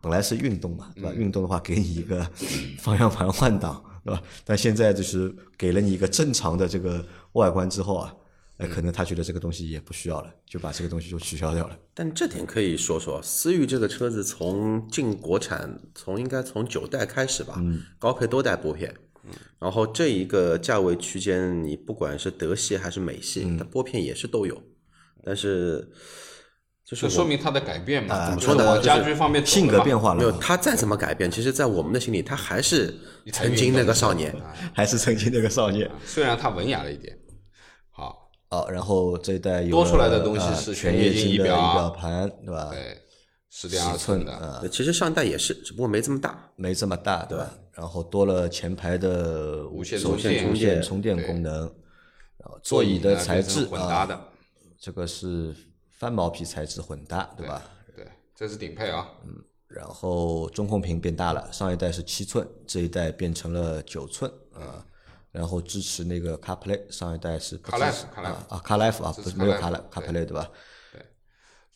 [0.01, 1.11] 本来是运动嘛，对吧？
[1.13, 2.27] 嗯运动的话给你一个
[2.79, 4.21] 方向盘换挡，对吧？
[4.43, 8.15] 但现在就是给了你一个正常的这个外观之后啊，
[8.57, 11.77] 哎，可能他觉得这个东西也不需要了，就把这个东西就取消掉了。
[11.93, 17.61] 但这点可以说说，思域这个车子从进国产，从应该从九代开始吧，
[17.97, 18.93] 高配多带拨片，
[19.59, 24.61] 然后这一个价位区间，你不管是德系还是美系，它拨片也是都有，
[25.23, 25.89] 但是
[26.85, 32.93] 就是说明它的改变嘛，啊，就是它的往家居方面性格变化了嘛，没有它再怎么改变，其实在我们的心里，他 还是
[33.31, 34.35] 曾经那个少年。
[34.73, 37.17] 还是曾经那个少年虽然它文雅了一点，
[37.91, 38.65] 好，啊。
[38.69, 42.69] 然后这一代有多出来的东西啊是全液晶仪表啊表盘，对吧？
[42.71, 42.97] 对，
[43.55, 46.49] 十点二十寸寸的，啊，呃其实上一代也是，只不过没这么大。
[46.55, 47.53] 没这么大，对吧？
[47.73, 51.61] 然后多了前排的无线充电无线充电对功能，
[52.37, 54.19] 然后座椅的材质混搭啊，的，
[54.79, 55.55] 这个是
[55.91, 57.61] 翻毛皮材质混搭，对吧？
[57.95, 59.35] 对，这是顶配啊，嗯
[59.67, 64.83] 然后中控屏变大了，上一代是七寸，这一代变成了九寸啊。
[65.31, 70.49] 然后支持那个 CarPlay，上一代是不支 CarLife，啊啊 CarLife 啊，不是没有 CarLife，Car 对 CarPlay 对吧？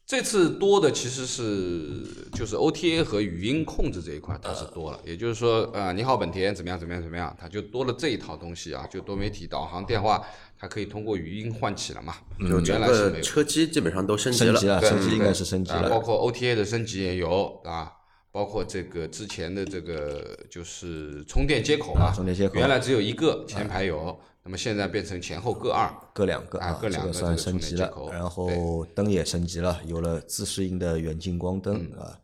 [0.08, 10.26] 这次多的其实是就是 OTA 和语音控制这一块它是多了，也就是说，呃，你好本田怎么样怎么样怎么样，它就多了这一套东西啊，就多媒体导航电话，
[10.58, 13.22] 它可以通过语音唤起了嘛，就原来是没有。
[13.22, 14.54] 车机基本上都升级了。
[14.54, 15.90] 升级了，对升级应该是升级啊，了。
[15.90, 17.92] 包括 OTA 的升级也有啊，
[18.32, 27.92] 包括这个之前的这个就是充电接口啊，充电接口原来只有一个，前排有，那么现在变成前后各二，各两个啊各两个算升级了。
[28.12, 32.20] 然后灯也升级了，有了自适应的远近光灯啊。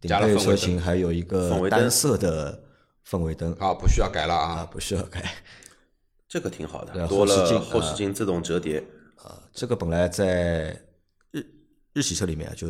[0.00, 2.62] 顶配加了氛围灯车型还有一氛个围灯单色的
[3.08, 5.24] 氛围灯啊，不需要改了啊，啊，不需要改。
[6.28, 8.82] 这个挺好的，多了后视镜后视镜自动折叠
[9.16, 10.76] 啊，这个本来在
[11.30, 11.46] 日
[11.92, 12.66] 日系车里面啊就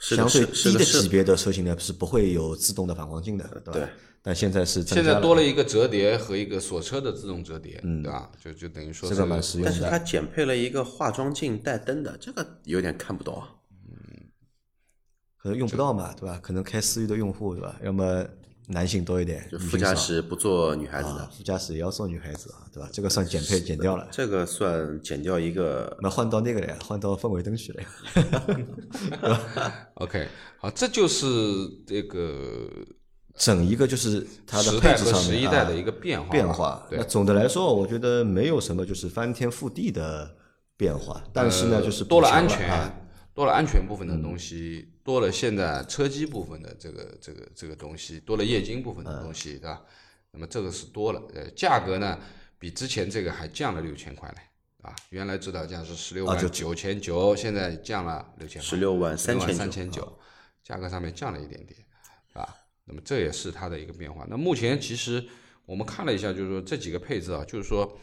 [0.00, 3.72] 相对低的级别的车型呢是不会有自动的反光镜的，对吧？
[3.72, 3.88] 对。
[4.22, 8.30] 但现在是现在多了一个折叠和一个锁车的自动折叠，嗯对吧？
[8.42, 9.82] 就就等于说这个蛮实用但是。
[9.82, 13.48] 它减配了一个化妆镜带灯的，这个有点看不懂啊。
[15.38, 16.38] 可能用不到嘛，对吧？
[16.42, 17.80] 可能开思域的用户，对吧？
[17.82, 18.26] 要么
[18.72, 22.88] 男性多一点，就副驾驶不坐女孩子啊的，，副驾驶也要坐女孩子啊，对吧？
[22.92, 24.06] 这个算减配减掉了。
[24.12, 27.88] 这个算减掉一个那换到那个了呀，换到氛围灯去了呀。
[29.94, 30.28] OK，
[30.58, 31.26] 好，这就是
[31.84, 32.68] 这个
[33.34, 36.30] 整一个就是它的配置上十一代的一个变化吧。
[36.30, 36.86] 变化。
[37.08, 40.30] 总的来说，我觉得没有什么就是翻天覆地的
[40.76, 42.94] 变化，但是呢，呃就是多了安全，啊
[43.32, 49.82] 多了安全部分的东西，多了现在车机部分的这个这个这个东西，多了液晶部分的东西，对吧？
[50.32, 52.18] 那么这个是多了，呃，价格呢
[52.58, 54.42] 比之前这个还降了六千块嘞，
[54.82, 60.18] 啊，原来指导价是十六万九千九，现在降了六千，十六万三3900三千九，
[60.62, 61.78] 价格上面降了一点点，
[62.32, 62.48] 啊，
[62.84, 64.26] 那么这也是它的一个变化。
[64.28, 65.24] 那目前其实
[65.64, 67.98] 我们看了一下，就是说这几个配置啊，就是说。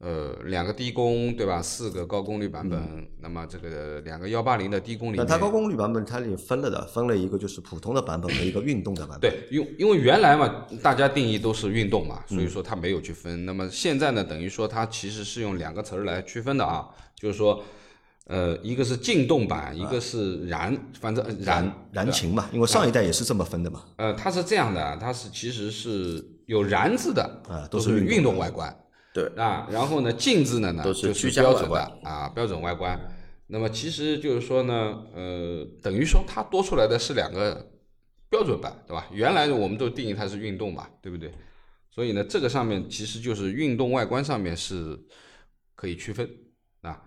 [0.00, 1.60] 呃，两个低功对吧？
[1.60, 2.80] 四个高功率版本，
[3.20, 9.28] 那么这个两个幺八零的低功里面，那它高功率版本它也分了的，分了一个就是普通的版本和一个运动的版本。
[9.28, 13.44] 对，因因为原来嘛，大家定义都是运动嘛，所以说它没有去分。
[13.44, 17.60] 那么现在呢，等于说它其实是用两个词儿来区分的啊，就是说，
[18.26, 23.82] 呃，一个是劲动版，一个是燃，反正呃燃燃情嘛，因为上一代也是这么分的嘛。
[23.96, 28.72] 呃，它是这样的，它是其实是有燃字的啊都都是运动外观，
[29.18, 32.98] 对啊，然后呢，静字的呢都是就居家标准的啊，标准外观。
[33.46, 37.70] 那么其实就是说呢，呃，等于说它多出来的是两个
[38.28, 39.06] 标准版，对吧？
[39.10, 41.32] 原来我们都定义它是运动嘛，对不对？
[41.90, 44.96] 所以呢，这个上面其实就是运动外观上面是
[45.74, 46.30] 可以区分
[46.82, 47.02] 啊，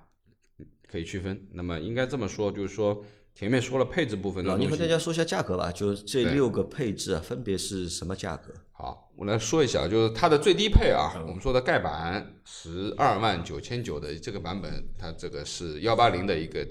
[0.90, 1.48] 可以区分。
[1.54, 3.02] 那么应该这么说，就是说
[3.34, 8.52] 前面说了配置部分的老倪和大家说一下价格吧，就是这六个配置啊，分别是什么价格？
[8.72, 16.68] 好，我来说一下，就是它的最低配啊，我们说的盖板十二万九千九的这个版本，它这个是幺八零的一个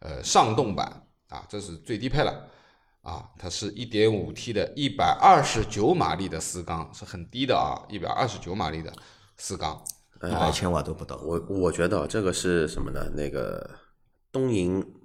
[0.00, 2.46] 呃上动版啊，这是最低配了
[3.00, 8.92] 啊，它是一点五 T 的一百二十九马力的四缸，是很低的啊，一百二十九马力的
[9.38, 9.82] 四缸。
[10.24, 11.16] 一百千瓦都不到。
[11.24, 13.08] 我我觉得这个是什么呢？
[13.14, 13.70] 那个
[14.30, 14.97] 东营，呃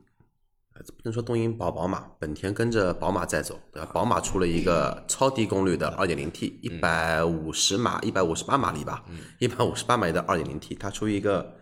[0.73, 3.89] 不能说东瀛保宝马，本田跟着宝马在走，对吧？
[3.93, 9.05] 宝马出了一个超低功率的二点零 T，一百五十马，一百五十八马力吧，
[9.39, 11.55] 一百五十八马力的二点零 T，它出一个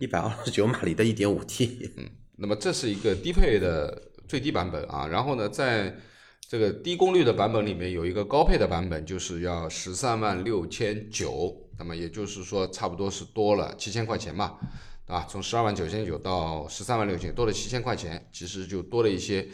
[0.00, 1.90] 一百二十九马力的一点五 T，
[2.36, 5.96] 那么这是一个低配的最低版本啊，然后呢，在
[6.48, 14.58] 这个低功率的版本里面有一个高配的版本，就是要十三万六千九，那么也就是说差不多是多了七千块钱嘛，
[15.06, 19.46] 啊，从十二万九千九到十三万六千，多了七千块钱，其实就多了一些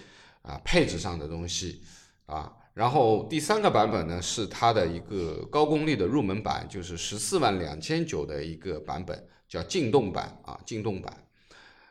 [0.43, 1.83] 啊配置上的东西
[2.27, 2.53] 啊。
[2.75, 11.13] 然后第三个版本呢是它的一个高功率的入门版，就是十四万两千九的一个版本，叫劲动版啊，劲动版。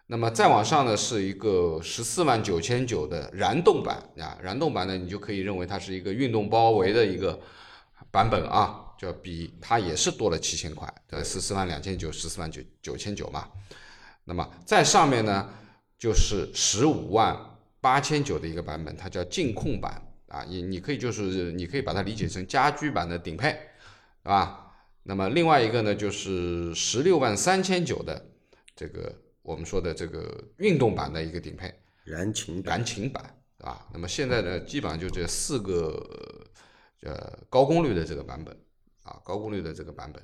[0.07, 7.39] 那么再往上呢，是一个十四万九千九的燃动版啊，燃动版呢，你就可以认为它是一个运动包围的一个
[8.09, 13.49] 版本啊，就比它也是多了七千块，对，十四万两千九，十四万九九千九嘛。
[14.25, 15.49] 那么在上面呢，
[15.97, 23.51] 就是十五万八千九的一个版本，它叫劲控版啊，你你可以就是你可以把它理解成家居版的顶配，
[24.21, 24.73] 是吧？
[25.03, 28.21] 那么另外一个呢，就是十六万三千九的
[28.75, 36.45] 这个我们说的这个运动版的一个顶配，燃情燃情版，啊，那么现在呢，基本上就这四个
[37.03, 38.55] 呃高功率的这个版本
[39.03, 40.23] 啊，高功率的这个版本。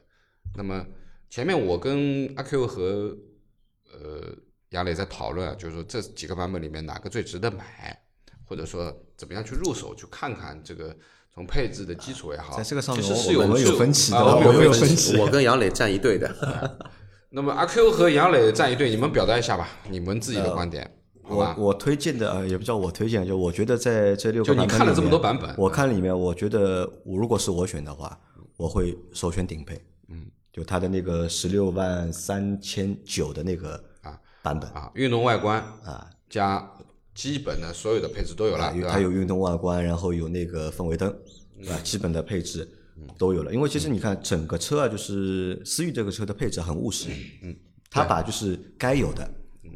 [0.56, 0.86] 那么
[1.30, 3.16] 前面我跟阿 Q 和
[3.92, 4.36] 呃
[4.70, 7.98] 杨磊在讨论啊，就是说这几个版本里面哪个最值得买，
[8.46, 10.96] 或者说怎么样去入手，去看看这个
[11.34, 16.78] 从配置的基础也好，在这个上面其实我我们是有有分歧的啊，我们们有分分歧我跟杨磊站一队的，
[17.32, 20.90] 那么阿 Q 和杨磊站一队，你们表达一下吧，你们自己的观点，
[21.24, 21.56] 好吧？
[21.58, 28.18] 我我推荐的呃，也不叫我推荐，就我觉得在这六个就你版本看了这么里面多版本我看里面，我觉得我如果是我选的话，
[28.58, 34.20] 我会首选顶配，嗯，就它的那个十六万三千九的那个啊。
[34.41, 34.70] 版本。
[34.72, 36.72] 啊，运动外观啊，加
[37.13, 41.13] 基本的所有的配置都有了，啊，对它有运动外观，然后有那个氛围灯，
[41.58, 41.80] 对吧？
[41.84, 42.68] 基本的配置
[43.18, 43.54] 都有了。
[43.54, 47.10] 因为其实你看整个车啊，就是思域这个车的配置很务实，
[47.41, 47.56] 嗯，
[47.89, 49.30] 它把就是该有的。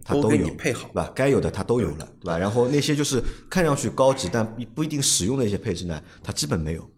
[0.03, 0.87] 它都有，配好。
[0.89, 1.11] 对吧？
[1.15, 2.37] 该有的它都有了，对吧？
[2.37, 6.89] 然后那些就是看上去高级但不不一定实用的一些配置呢，它基本没有。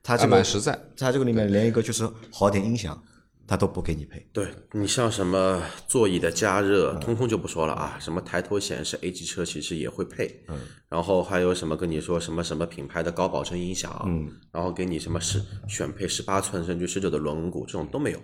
[0.00, 0.78] 嗯，它这蛮实在。
[0.96, 3.02] 它这个里面连一个就是好点音响，
[3.46, 4.26] 它都不给你配。
[4.32, 10.58] 对你像什么座椅的加热，通通就不说了啊，什么抬头显示 A 级车其实也会配，嗯，
[10.88, 18.20] 然后还有什么跟你说什么什么品牌的高保真音响，嗯，然后给你什么十选配十八寸甚至十九的轮毂，这种都没有。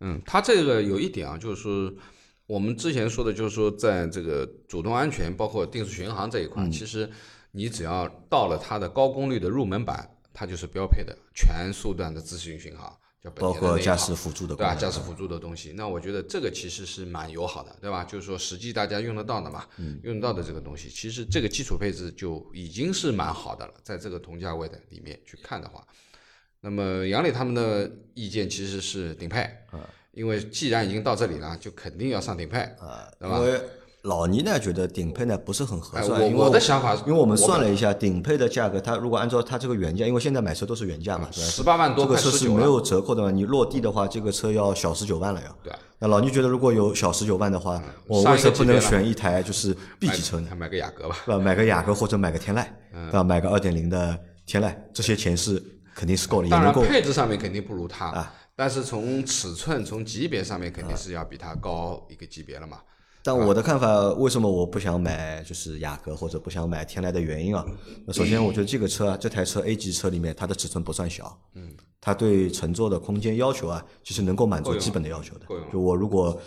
[0.00, 1.92] 嗯，它这个有一点啊，就是说
[2.46, 7.10] 我们之前说的，就是说在这个主动安全包括定速巡航这一块，其实
[7.50, 12.94] 你只要到了它的高功率的入门版，它就是标配的全速段的自适应巡航，
[13.24, 14.74] 叫本包括驾驶辅助的对吧？
[14.74, 18.04] 驾驶辅助的东西，那我觉得这个其实是蛮友好的，对吧？
[18.04, 25.82] 就是说实际大家用得到的嘛，嗯用得到的这个东西，其实这个基础配置就已经是蛮好的了，在这个同价位的里面去看的话，
[26.60, 29.80] 那么杨磊他们的意见其实是顶配，嗯
[30.12, 33.60] 因为既然已经到这里了，就肯定要上顶配，啊，对吧因为
[34.06, 45.54] 老倪呢觉得顶配呢不是很合哎算，因为我我的想法因为我们算了一下顶配的价格，它如果按照它这个原价，因为现在买车都是原价嘛，对吧？18万多这个快19了车是没有折扣的嘛，你落地的话，这个车要小十九万了呀。
[45.62, 50.46] 对啊那老倪觉得如果有小十九万的话，我为什么不能选一台就是 B 级车呢？
[50.50, 51.42] 还买个雅阁吧，对吧？
[51.42, 53.24] 买个雅阁或者买个天籁，嗯对吧？
[53.24, 55.60] 买个二点零的天籁，这些钱是
[55.94, 62.78] 肯定是够了，也当然能够配置上面肯定不如它，啊但是从尺寸、从级别上面肯定是要比它高一个级别了嘛。
[63.26, 67.66] 但我的看法，为什么我不想买就是雅阁或者不想买天籁的原因啊？
[68.06, 75.46] 那首先，我觉得这个车啊，这台车 A 级车里面它的尺寸不算小，嗯，它对乘坐的空间要求啊，其实能够满足基本的要求的。
[75.72, 76.40] 就我如果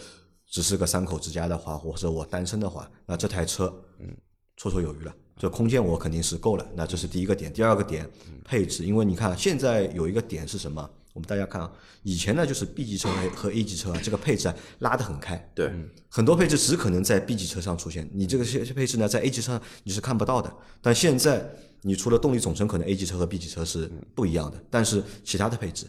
[0.48, 3.66] 只是个三口之家的话，或者我单身的话，那这台车，
[4.00, 4.16] 嗯，
[4.58, 5.14] 绰绰有余了。
[5.36, 7.52] 这空间我肯定是够了，那这是第一个点。
[7.52, 8.10] 第二个点，
[8.46, 10.90] 配置，因为你看现在有一个点是什么？
[11.14, 11.72] 我们大家看啊，
[12.04, 15.72] 以前呢就是 B 级车和 A 级车啊，这个配置啊拉得很开，对，
[16.08, 20.54] 很多配置只可能在 B 级车上出现，你这个些配置呢，在 A 级车上你是看不到的。
[20.82, 21.44] 但现在，
[21.82, 25.88] 你除了动力总成可能 A 级车和 B 级车是不一样的，但是其他的配置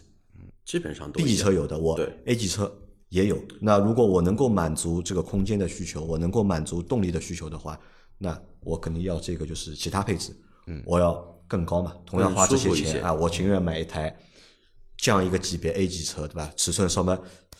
[0.65, 2.11] 基本上都 B 级车有的，我对。
[2.25, 2.71] A 级车
[3.09, 3.37] 也有。
[3.59, 7.79] 那如果我能够满足这个空间的需求，我能够满足动力的需求的话，
[8.17, 10.35] 那我肯定要这个就是其他配置，
[10.67, 11.13] 嗯，我要
[11.47, 14.30] 更高嘛，同样花这些钱啊，我情愿买一台这
[15.09, 16.51] 样一个级别 A 级车，对吧？
[16.57, 17.17] 尺寸稍微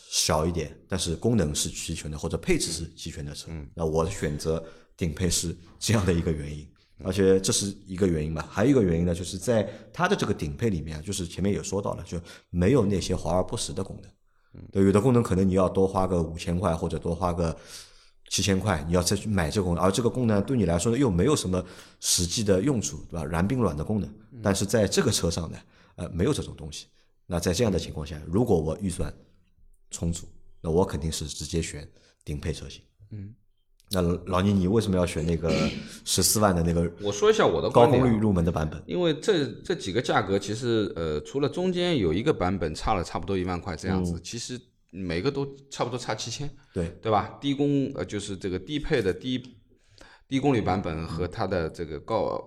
[0.10, 4.62] 小一点，但是功能是齐全的，或者配置是齐全的车，那我选择
[4.97, 6.67] 顶配是这样的一个原因。
[7.04, 14.12] 而且这是一个原因吧，还有一个原因呢，就是在它的这个顶配里面啊，就是前面也说到了，就没有那些华而不实的功能。
[14.71, 17.58] 对，有的功能可能你要多花个五千块，或者多花个
[18.30, 21.65] 七千块，你要再去买这个功能，而这个功能对你来说呢，又没有什么
[22.01, 23.25] 实际的用处，对吧？
[23.25, 24.08] 燃并卵的功能，
[24.43, 25.58] 但是在这个车上呢，
[25.95, 26.86] 呃，没有这种东西。
[27.32, 29.12] 那在这样的情况下，如果我预算
[29.89, 30.28] 充足，
[30.60, 31.89] 那我肯定是直接选
[32.26, 32.82] 顶配车型。
[33.12, 33.34] 嗯，
[33.89, 35.50] 那老倪，你为什么要选那个
[36.04, 38.84] 十四万的那个我说一下我的高功率入门的版本？
[38.86, 47.38] 因为这这几个价格其实呃，除了中间有一个版本差了差不多一万块这样子，其实每个都差不多差七千，对，对吧？
[47.39, 49.41] 低功呃就是这个低配的低
[50.28, 52.44] 低功率版本和它的这个高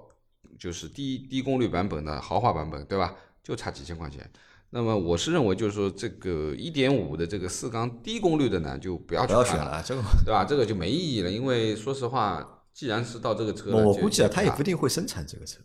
[0.58, 3.14] 就是低低功率版本的豪华版本，对吧？
[3.42, 4.30] 就差几千块钱。
[4.74, 10.44] 那么我是认为，就是说这个一点五的这个四缸低功率的呢，就不要不去看了，要选了，这个 对吧？
[10.44, 15.60] 这个就没意义了，因为说实话，既然是到这个车我估计啊，他也不一定会生产这个车。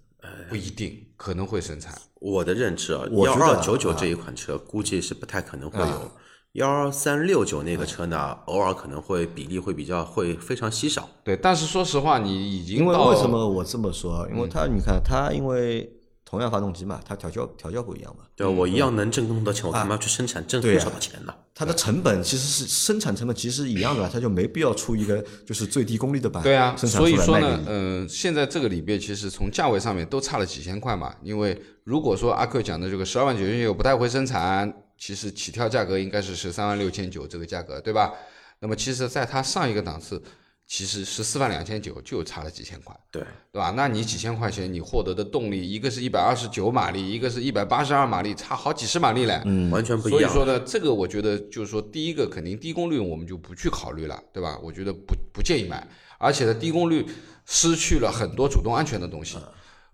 [0.48, 1.96] 不一定可能会生产。
[2.16, 6.12] 我的认知啊，我觉得啊幺二九九这一款车估计是不太可能会有，
[6.52, 11.10] 幺三六九那个车呢，偶尔可能会比例会比较会非常稀少。
[11.24, 14.28] 对，但是说实话，你已经因为为什么我这么说？
[14.30, 15.90] 因为它你看它因为
[16.30, 21.34] 同样发动机嘛，它调教调教不一样嘛，对，我一样能挣那么多钱，我干嘛要去生产挣多少的钱呢？
[21.56, 27.40] 它的成本其实是生产成本其实是一样的， 它就没必要出一个就是最低功率的版，对啊，所以说。
[27.40, 31.12] 呢嗯、现在这个里边其实从价位上面都差了几千块嘛。
[31.24, 38.14] 因为如果说阿 Q 讲的这个十二万九千九不太会生产，其实起跳价格应该是十三万六千九这个价格，对吧？
[38.60, 40.22] 那么其实在它上一个档次，
[40.72, 42.96] 其实十四万两千九就差了几千块。
[43.10, 43.74] 对，对吧？
[43.76, 49.42] 那你几千块钱，你获得的动力，一个是一百二十九马力，一个是一百八十二马力，差好几十马力嘞。
[49.46, 50.22] 嗯，完全不一样。
[50.22, 54.60] 所以说呢，这个我觉得就是说，第一个肯定低功率我们就不去考虑了，对吧？
[54.62, 55.86] 我觉得不不建议买，
[56.20, 57.04] 而且呢，低功率
[57.48, 59.38] 失去了很多主动安全的东西。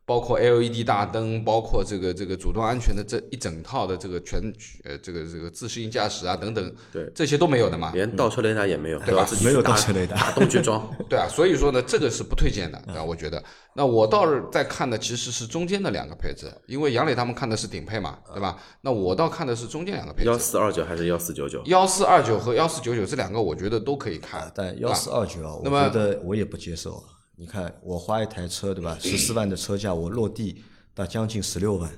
[0.05, 4.39] 包括 LED 大灯，包括这个这个主动安全的这一整套的这个全
[4.83, 7.91] 呃这个这个自适应驾驶啊等等，对这些都没有的嘛。
[7.93, 10.87] 连倒车雷达也没有，对吧没有倒车雷达打洞去装。
[11.09, 13.03] 对啊，所以说呢，这个是不推荐的，对吧？
[13.03, 13.43] 我觉得，
[13.73, 18.57] 那我倒是在看的其实是中间的两个配置，因为杨磊他们看的是顶配嘛，对吧？
[18.81, 21.63] 那我倒看的是中间两个配置幺置，四二九还是幺四九九？
[21.65, 24.51] 幺四二九和幺四九九这两个，我觉得都可以看。
[24.53, 27.03] 但幺四二九啊，我那么觉得我也不接受啊。
[27.37, 30.63] 你看，我花一台车对吧，十四万的车价，我落地
[30.93, 31.91] 到将近十六万，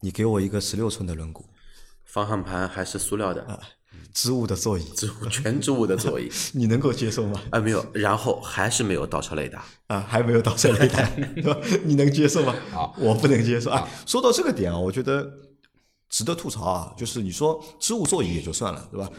[0.00, 1.42] 你给我一个十六寸的轮毂，
[2.04, 3.60] 方向盘还是塑料的，
[4.14, 6.30] 织物的座椅，织物全织物的座椅。
[6.54, 7.42] 你能够接受吗？
[7.50, 9.64] 啊，没有，然后还是没有倒车雷达。
[9.88, 11.04] 啊，还没有倒车雷达，
[11.34, 11.56] 对吧？
[11.84, 12.54] 你能接受吗？
[12.70, 13.88] 好我不能接受啊。
[14.06, 15.28] 说到这个点啊，我觉得
[16.08, 19.10] 值得吐槽啊，就是你说织物座椅也就算了，对吧？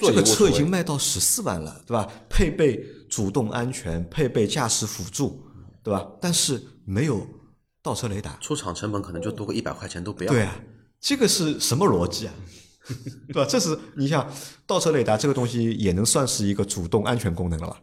[0.00, 2.06] 这个车已经卖到十四万了，对吧？
[2.28, 5.42] 配备主动安全，配备驾驶辅助，
[5.82, 6.06] 对吧？
[6.20, 7.26] 但是没有
[7.82, 8.36] 倒车雷达。
[8.40, 10.32] 出厂成本可能就多个一百块钱都不要。
[10.32, 10.60] 对啊，
[11.00, 12.34] 这个是什么逻辑啊？
[13.28, 13.44] 对吧？
[13.44, 14.28] 这是你想
[14.66, 17.80] 倒车雷达这个东西也能算是一个主动安全功能了吧？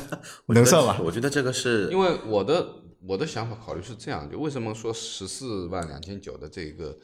[0.48, 1.00] 能算吧？
[1.02, 2.66] 我觉得这个是因为我的
[3.06, 6.96] 我的想法考虑是这样，就为什么说十四万两千九的这个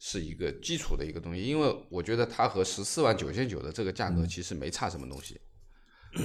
[0.00, 1.42] 是一个基础的一个东西？
[1.44, 5.40] 因为我觉得它和十四万九千九的这个价格其实没差什么东西。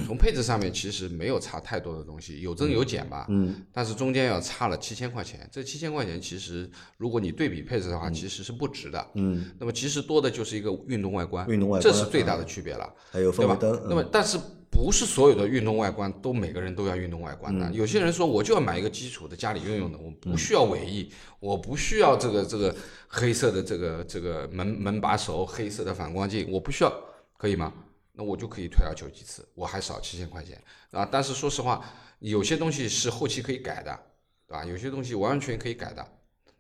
[0.06, 3.26] 从配置上面其实没有差太多的东西，有增有减吧。
[3.30, 3.64] 嗯。
[3.72, 9.08] 但是中间要差了七千块钱，这七千块钱其实如果你对比配置的话，其实是不值的。
[9.14, 9.52] 嗯。
[9.60, 13.88] 那么其实多的就是一个运动外观，运动外观这是最大的区别了，还有对吧氛围灯。？
[13.90, 14.40] 那么但是
[14.72, 17.72] 不是所有的运动外观都每个人都要运动外观的？
[17.72, 21.10] 有些人说我就要买一个基础的家里用用的，我不需要尾翼，
[21.40, 22.76] 我不需要这个这个
[23.08, 26.92] 黑色的这个这个门门把手，黑色的反光镜，我不需要，
[27.38, 27.72] 可以吗？
[28.16, 30.62] 那我就可以退而求其次，我还少七千块钱
[30.92, 31.06] 啊！
[31.12, 31.84] 但是说实话，
[32.20, 34.00] 有些东西是后期可以改的，
[34.48, 34.64] 对吧？
[34.64, 36.08] 有些东西完全可以改的。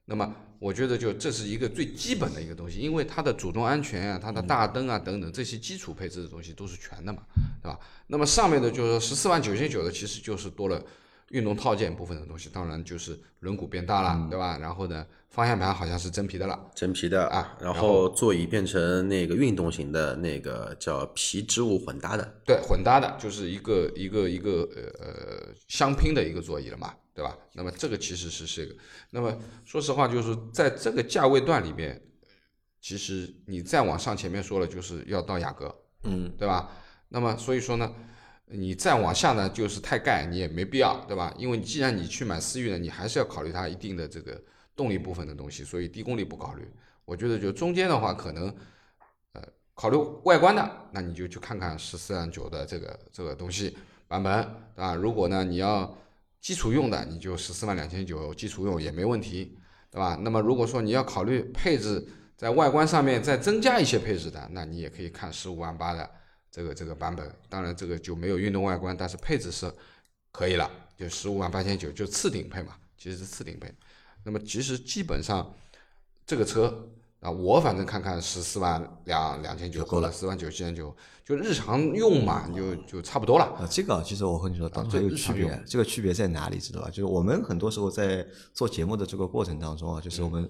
[0.07, 7.23] 那么我觉得就这是一个最基本的一个东西，因为它的主动安全啊、它的大灯啊等等这些基础配置的东西都是全的嘛，
[7.61, 7.79] 对吧？
[8.07, 10.83] 那么上面的就是说十四万九千九的，其实就是多了
[11.29, 14.57] 运动套件部分的东西，当然就是轮毂变大了，对吧？
[14.59, 27.35] 然后呢，方向盘好像是真皮的了，真皮的啊然后座椅变成那个运动型的那个叫皮织物混搭的，对，混搭的，就是一个一个一个呃呃相拼的一个座椅了嘛，对吧？
[27.53, 28.77] 那么这个其实是这个，
[29.09, 31.99] 那么说实话，就是在这个价位段里面，
[32.79, 36.69] 其实你再往上前面说了，就是要到雅阁，嗯，对吧？
[37.09, 37.91] 那么所以说呢，
[38.47, 41.33] 你再往下呢，就是太盖，你也没必要，对吧？
[41.37, 44.39] 因为既然你去买思域呢，你还是要考虑它一定的这个
[44.75, 46.67] 动力部分的东西，所以低功率不考虑。
[47.05, 48.53] 我觉得就中间的话，可能
[49.33, 49.41] 呃
[49.73, 53.75] 考虑外观的，那你就去看看十四万九的这个这个东西
[54.07, 54.43] 版本，
[54.75, 54.93] 对吧？
[54.95, 55.97] 如果呢你要
[56.39, 59.57] 基础用的，你就十四万两千九基础用也没问题，
[59.89, 60.19] 对吧？
[60.21, 66.07] 那么如果说你要考虑配置，在外观上面再增加一些配置的，那你也可以看十五万八的
[66.55, 67.29] 这个这个版本。
[67.49, 69.69] 当然这个就没有运动外观，但是配置是
[70.31, 73.69] 可以了，就十五万八千九就次顶配嘛，其实是次顶配。
[74.23, 75.53] 那么其实基本上
[76.25, 76.87] 这个车
[77.19, 80.95] 啊，我反正看看十四万两两千九就够了四万九千九，
[81.25, 83.45] 就日常用嘛，你就就差不多了。
[83.45, 85.63] 啊，这个啊其实我和你说，这还有区别。
[85.67, 86.87] 这个区别在哪里，知道吧？
[86.87, 90.49] 就是我们很多时候在做节目的这个过程当中啊，就是我们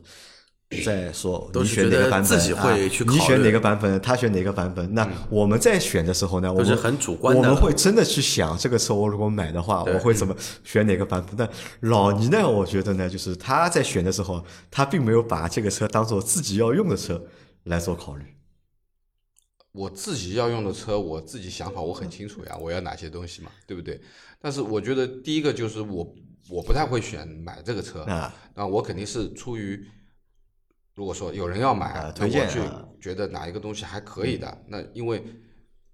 [0.83, 4.93] 在说你都是觉得选哪个版本，自己会啊去考虑你选哪个版本，他选哪个版本。
[4.93, 11.35] 那我们在选的时候呢，我们都是很主观的我们会真的去想，这个车我如果买的话，我会怎么选哪个版本。
[11.37, 11.47] 但
[11.81, 17.23] 老倪呢，我觉得呢，就是他在选的时候，他并没有把这个车当做自己要用的车
[17.65, 18.23] 来做考虑。
[19.71, 23.99] 我自己要用的车，我自己想法我很清楚呀，我要哪些东西嘛，对不对？
[24.41, 26.15] 但是我觉得第一个就是我
[26.49, 29.85] 我不太会选买这个车，啊，那我肯定是出于，
[30.95, 35.23] 如果说有人要买，推荐啊觉得哪一个东西还可以的，那因为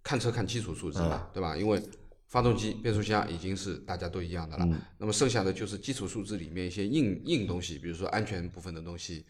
[0.04, 1.58] 看车看基础素质嘛，嗯对吧？
[1.58, 1.82] 因为
[2.28, 9.26] 发动机、变速箱已经是大家都一样的了，嗯那么剩下的就是基础素质里面一些硬硬东西，比如说安全部分的东西，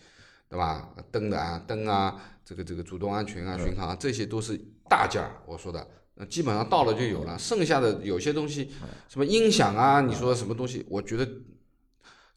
[0.49, 0.93] 对吧？
[1.09, 4.59] 灯的啊，灯啊，这个这个主动安全啊、巡航啊，这些都是
[4.89, 5.87] 大件儿，我说的。
[6.13, 8.69] 那基本上到了就有了，剩下的有些东西，
[9.07, 11.27] 什么音响啊，你说什么东西，我觉得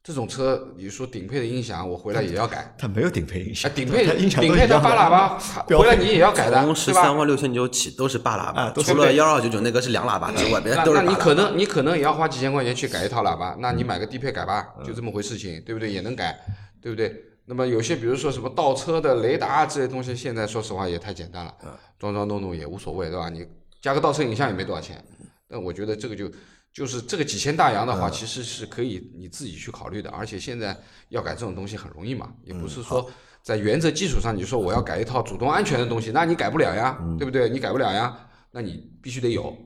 [0.05, 2.75] 这种车，你说顶配的音响，我回来也要改。
[2.77, 7.17] 它没有顶配音啊，响，顶配它音响顶配的八喇叭，标回来你也要改的，从对吧十三？
[7.17, 15.91] 万六千九起都是八喇叭，啊除了幺二九九那个是两喇叭之外，别的那那你都是八喇叭可能你可能也要花几千块钱去改一套喇叭，那你买个低配改吧，就这么回事情，对不对？
[15.91, 16.39] 也能改，
[16.83, 17.25] 对不对？
[17.47, 21.55] 那么有些比如说什么倒车的雷达啊这些东西，现在说实话也太简单了，
[21.99, 23.31] 装装弄弄也无所谓，对吧？
[23.31, 23.47] 你
[23.81, 25.03] 加个倒车影像也没多少钱，
[25.49, 26.31] 但我觉得这个就
[26.75, 30.77] 就是这个几千大洋的话，其实是可以你自己去考虑的，而且现在
[31.09, 33.09] 要改这种东西很容易嘛，也不是说
[33.43, 37.49] 在原则基础上你说我要改一套主动安全的东西，那你改不了呀，对不对？
[37.49, 39.57] 你改不了呀，那你必须得有，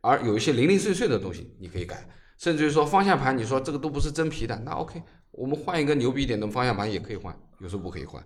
[0.00, 2.04] 而有一些零零碎碎的东西你可以改，
[2.38, 5.00] 甚至于说方向盘，你说这个都不是真皮的，那 OK，
[5.30, 8.20] 我们换一个牛逼一点的方向盘也可以换，有时候不可以换，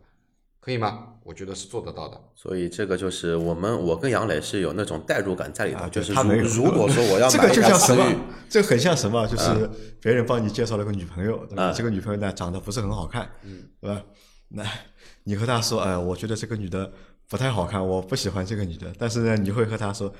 [0.58, 1.11] 可以吗？
[1.24, 2.20] 我觉得是做得到的。
[2.34, 6.44] 所以这个就是我们，我跟杨磊是有那种代入感在里头，啊，就是他没有。
[6.44, 8.04] 如如果说我要 这个就像什么？
[8.48, 9.26] 这个很像什么？
[9.26, 9.70] 就是
[10.00, 11.70] 别人帮你介绍了个女朋友，对吧？
[11.70, 14.02] 嗯这个女朋友呢长得不是很好看，嗯对吧？
[14.48, 14.64] 那
[15.24, 16.90] 你和她说，哎，我觉得这个女的
[17.28, 18.92] 不太好看，我不喜欢这个女的。
[18.98, 20.12] 但是呢，你会和她说，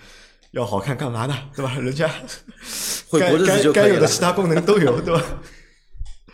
[0.52, 1.36] 要好看干嘛呢？
[1.54, 1.74] 对吧？
[1.78, 2.08] 人家
[3.18, 5.22] 该会过日子该该有的其他功能都有，对吧？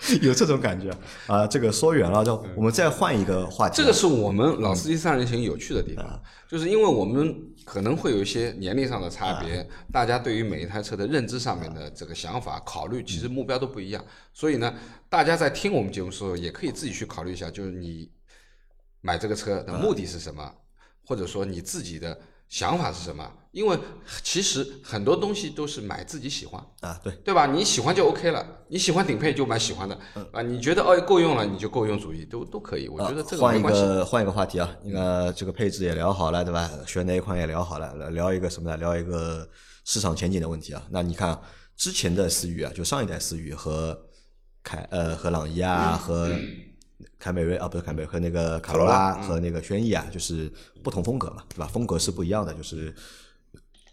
[0.22, 0.90] 有这种感觉
[1.26, 1.46] 啊。
[1.46, 3.76] 这个说远了，就我们再换一个话题。
[3.76, 7.34] 这个是我们老司机三人行有趣的地方，就是因为我们
[7.64, 14.04] 可能会有一些年龄上的差别，大家对于每一台车的认知上面的这个想法、考虑，其实目标都不一样。
[14.32, 14.74] 所以呢，
[15.08, 18.10] 大家在听我们节目的时候，也可以自己去考虑一下，就是你
[19.00, 20.52] 买这个车的目的是什么，
[21.04, 22.18] 或者说你自己的
[22.48, 23.32] 想法是什么。
[23.50, 23.76] 因为
[24.22, 27.46] 其实很多东西都是买自己喜欢，啊，对，对吧？
[27.46, 29.98] 你喜欢就 OK 了，你喜欢顶配就买喜欢的，
[30.32, 32.88] 啊，你觉得哦够用了，你就够用主义，都都可以。
[32.88, 33.80] 我觉得这个换一没关系。
[33.80, 36.70] 个换一个话题啊，那个这个配置也聊好了，对吧？
[36.86, 38.76] 选哪一款也聊好了，聊一个什么呢？
[38.76, 39.48] 聊一个
[39.86, 40.82] 市场前景的问题啊。
[40.90, 41.40] 那你看啊
[41.74, 43.98] 之前的思域啊，就上一代思域和
[44.62, 46.30] 凯呃和朗逸啊和
[47.18, 50.50] 凯美瑞啊不是凯美瑞和那个卡罗拉和那个轩逸啊，就是
[50.82, 51.66] 不同风格嘛，对吧？
[51.66, 52.94] 风格是不一样的，就是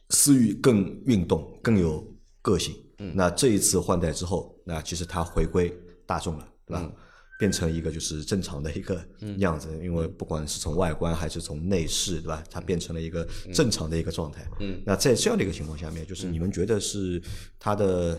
[0.09, 2.05] 思域更运动，更有
[2.41, 2.75] 个性。
[3.13, 6.91] 那这一次换代之后，那其实它回归大众了，对吧？
[7.37, 9.05] 变成一个就是正常的一个
[9.39, 12.41] 样子，因为不管是从外观还是从内饰，对吧？
[12.49, 14.47] 它变成了一个正常的一个状态。
[14.61, 17.21] 嗯，那在这样的一个情况下面，就是你们觉得是
[17.59, 18.17] 它的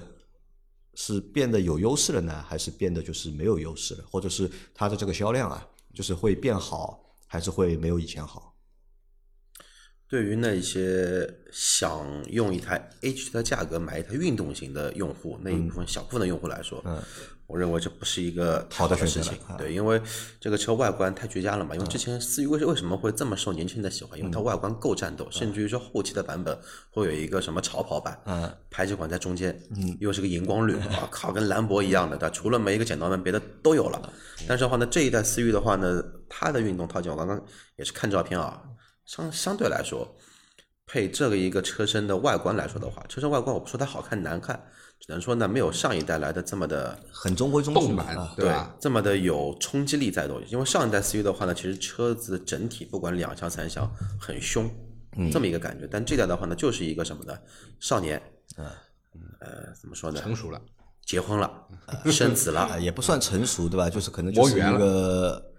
[0.97, 8.55] 是变得有优势了呢，还是变得就是没有优势了，或者是它的这个销量啊，就是会变好，还是会没有以前好？
[10.09, 16.83] 对于那些想用一台 H 的价格买一台运动型的用户，那一部分小部分的用户来说，
[17.47, 19.39] 我认为这不是一个好的的事情。
[19.57, 20.01] 对，因为
[20.41, 21.75] 这个车外观太绝佳了嘛。
[21.75, 24.19] 因为之前思域为为什么会这么受年轻人的喜欢？
[24.19, 26.59] 因为它外观够战斗，甚至于说后期的版本
[26.91, 28.19] 会有一个什么超跑版，
[28.71, 29.57] 排气管在中间，
[30.01, 32.29] 又是个荧光绿， 啊靠，跟兰博一样的，对？
[32.31, 34.13] 除了没一个剪刀门，别的都有了。
[34.49, 37.41] 但是的话呢，这一代思域的话呢，它的运动套件，我刚刚
[37.77, 38.61] 也是看照片啊，
[39.05, 40.07] 相相对来说，
[40.87, 44.59] 配这个一个车身的外观来说的话，车身外观我不说它好看难看，
[45.01, 47.95] 只能说呢没有上一代来的这么的很中规中矩
[48.37, 48.75] 对吧？
[48.81, 50.41] 这么的有冲击力在都。
[50.43, 54.71] 因为上一代思域的话呢，其实车子整体不管两厢三厢很凶，
[55.33, 55.89] 这么一个感觉。
[55.91, 57.37] 但这代的话呢，就是一个什么呢？
[57.81, 58.23] 少年，
[59.41, 60.21] 呃，怎么说呢？
[60.21, 60.63] 成熟了，
[61.05, 63.91] 结婚了，呃生子啊，了， 也不算成熟，对吧？
[63.91, 65.53] 就是可能就是一个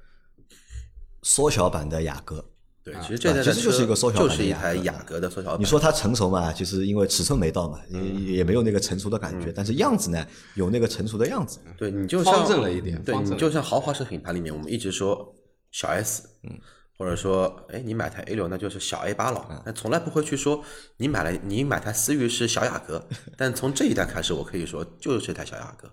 [1.21, 2.45] 缩小版的雅阁。
[2.87, 5.59] 对，其实这代的其实就是一个缩小版的就是一台雅阁的缩小版。
[5.59, 6.53] 你说它成熟嘛？
[6.53, 7.99] 其实因为尺寸没到嘛，也
[8.37, 10.25] 也没有那个成熟的感觉，但是样子呢，
[10.55, 11.59] 有那个成熟的样子。
[11.77, 15.35] 对你就像方正了一点对你就像豪华车品牌里面，我们一直说
[15.71, 16.57] 小 S，嗯，
[16.97, 20.63] 或者说，哎，你买台 A 六那就是小 A 八了，那从来不会去说
[20.95, 25.91] 你买了你买台思域是小雅阁， 但从这一代开始，我可以说就是这台小雅阁。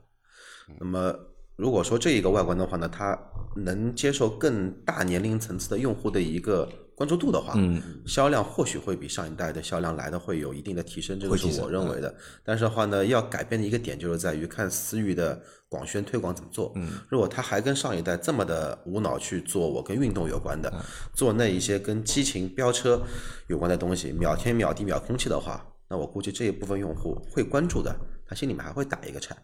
[0.79, 1.13] 那么
[1.57, 3.19] 如果说这一个外观的话呢，它
[3.57, 12.15] 能接受更大年龄层次的用户的一个关注度的话，嗯，销量或许会比上一代的销量来的会有一定的提升，这个是我认为的。
[12.45, 16.73] 但是的话呢，要改变的一个点就是在于看思域的广宣推广怎么做。
[16.77, 20.73] 嗯，如果他还跟上一代这么的无脑去做我跟运动有关的，
[21.13, 23.03] 做那一些跟激情飙车
[23.49, 27.95] 有关的东西，秒天秒地秒空气的话，那我估计这一部分用户会关注的，
[28.27, 29.37] 他心里面还会打一个颤。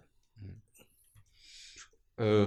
[2.16, 2.46] 呃，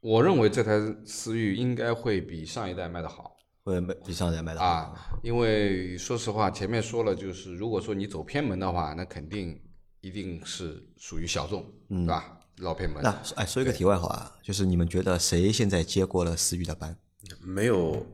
[0.00, 3.36] 我认为这台思域应该会比上一代卖的好
[3.68, 4.60] 会卖比上一代卖的。
[4.60, 4.92] 啊，
[5.22, 9.60] 因为说实话，前面说了，就是如果说你走偏门的话，那肯定
[10.00, 12.40] 一定是属于小众，嗯对吧？
[12.58, 13.02] 老偏门。
[13.02, 16.96] 那哎，说一个题外话啊，就是你们觉得谁现在接过了思域的班？
[17.40, 18.06] 没有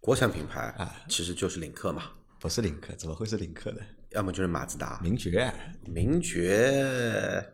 [0.00, 2.02] 国产品牌啊，其实就是领克嘛，
[2.38, 3.80] 不是领克，怎么会是领克呢？
[4.10, 5.52] 要么就是马自达、名爵，
[5.86, 7.44] 名爵。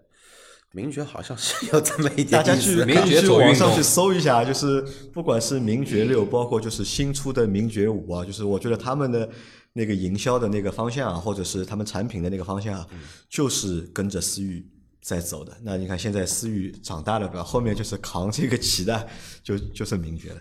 [0.75, 9.31] 名爵好像是 有这么一点大家去名爵去网上去搜一下，就是不管是名爵六，包括就是新出的名爵五啊，就是我觉得他们的
[9.73, 12.87] 那个营销的那个方向啊，或者是他们产品的那个方向啊，
[13.31, 14.67] 就是跟着思域
[15.01, 15.57] 在走的。
[15.63, 17.45] 那你看现在思域长大了，对吧？
[17.45, 19.09] 后面就是扛这个旗的，
[19.45, 20.41] 就就是名爵了。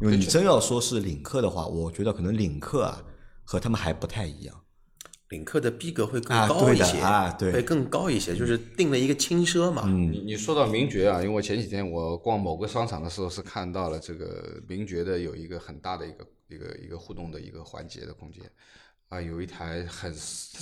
[0.00, 3.02] 因为你真要说是领克的话，我觉得可能领克啊
[3.42, 4.54] 和他们还不太一样。
[5.32, 9.88] 领克的逼格会更高一些，啊对会更高一些，就是定了一个轻奢嘛。
[9.88, 18.42] 你你说到名爵啊，因为前几天我逛某个商场的时候是看到了这个名爵的有一个很大的一个一个一个互动的一个环节的空间
[19.08, 20.14] 啊，有一台很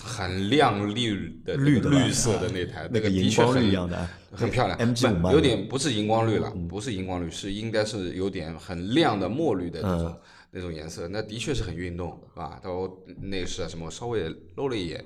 [0.03, 4.79] 很亮绿的绿的绿色的那台，那个的荧光绿确很一样的啊很漂亮。
[4.79, 10.17] MG5 嘛不有点不是荧光绿了，不是荧光绿，是应该是有点很亮的墨绿的那种、
[10.53, 12.61] 那种颜色，那的确是很运动啊。
[12.63, 12.91] 到
[13.21, 15.05] 内饰啊什么，稍微露了一眼，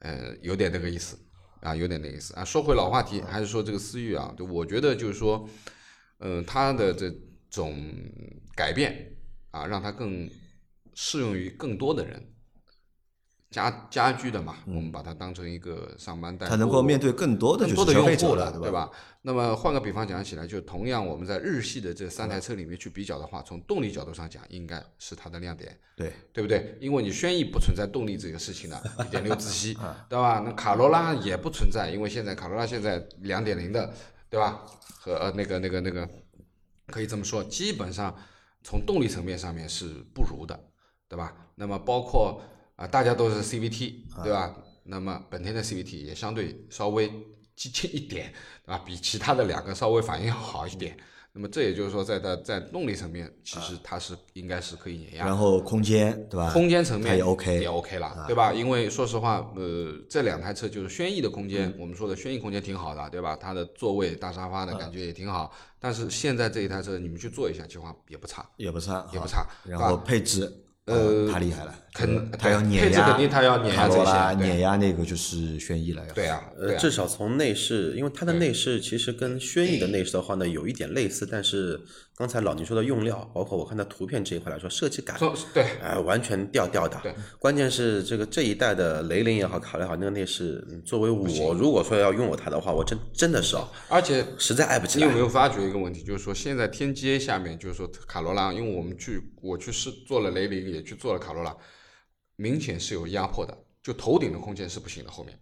[0.00, 1.18] 呃，有点那个意思
[1.60, 2.44] 啊，有点那个意思啊。
[2.44, 5.48] 说回老话题，还是说这个思域啊，就我觉得就是说，
[6.18, 7.12] 嗯、它的这
[7.50, 7.74] 种
[8.54, 9.16] 改变
[9.50, 10.30] 啊，让它更
[10.94, 12.22] 适用于更多的人。
[13.50, 18.90] 家家居的嘛，我们把它当成一个上班代步，它能够面对更多的更多的就是消费用户了，者了，对吧？
[19.22, 25.78] 那么换个比方讲起来，就同样我们在日系的这三台车里面去比较的话，从动力角度上讲，应该是它的亮点。
[25.96, 26.76] 对，对不对？
[26.80, 29.74] 因为你轩逸不存在动力这个事情的，一点六自吸，
[30.08, 30.42] 对吧？
[30.44, 33.92] 那卡罗拉也不存在，因为现在卡罗拉现在两点零的，
[34.28, 34.62] 对吧？
[35.00, 36.08] 和呃那个那个那个，
[36.88, 38.14] 可以这么说，基本上
[38.62, 40.58] 从动力层面上面是不如的，
[41.08, 41.32] 对吧？
[41.54, 42.42] 那么包括
[42.76, 44.54] 啊、大家都是 CVT，对吧？
[44.84, 47.10] 那么本田的 CVT 也相对稍微
[47.56, 48.32] 激进一点，
[48.64, 48.82] 对吧？
[48.86, 50.96] 比其他的两个稍微反应要好一点。
[51.32, 55.26] 那么这也就是说，在它在动力层面，其实它是应该是可以碾压。
[55.26, 56.50] 然后空间对吧？
[56.50, 58.52] 空间层面它也 OK 也 OK 了，对吧？
[58.54, 63.36] 因为说实话，呃，这两台车就是轩逸的空间，我们说的轩逸空间挺好的，对吧？
[63.36, 65.52] 它的座位大沙发的感觉也挺好。
[65.78, 70.50] 但是现在这一台车你们去坐一下，情况也不差，也不差，啊也不差然后配置，
[70.86, 76.14] 呃太厉害了，肯他要碾压，配置肯定他要碾压卡罗拉这些碾压那个就是轩逸了，要。
[76.14, 76.42] 对啊，
[76.78, 81.78] 至少从内饰，因为它的内饰其实跟轩逸的内饰的话呢，有一点类似，但是
[82.16, 85.18] 刚才老倪说的用料，包括我看到图片这一块来说，设计感，
[85.52, 85.64] 对。
[85.82, 86.98] 哎，完全掉掉的。
[87.02, 87.14] 对。
[87.38, 95.16] 关键是这个这一代的雷凌也好，卡罗也好，那个内饰，嗯作为我如果说要用我它的话，我真真的是啊，而且实在爱不起你有没。
[95.18, 101.52] 有发觉一个问题，就是说现在天街下面，就是说卡罗拉，因为我们去我去试做了雷凌，也去做了卡罗拉，
[102.36, 105.38] 明显是有压迫的，就头顶的空间是不行的，后面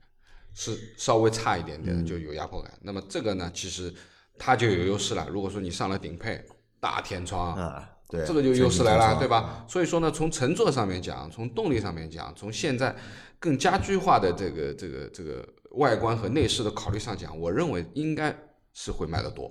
[0.55, 2.72] 是稍微差一点点的，就有压迫感。
[2.80, 3.92] 那么这个呢，其实
[4.38, 5.28] 它就有优势了。
[5.28, 6.45] 如果说你上了顶配
[6.80, 9.64] 大天窗啊，对，这个就优势来了，对吧？
[9.68, 12.95] 所以说呢，从乘坐上面讲，从动力上面讲，从现在
[13.38, 18.36] 更家居化的这个这个这个外观和内饰的考虑上讲，我认为应该
[18.72, 19.51] 是会卖得多，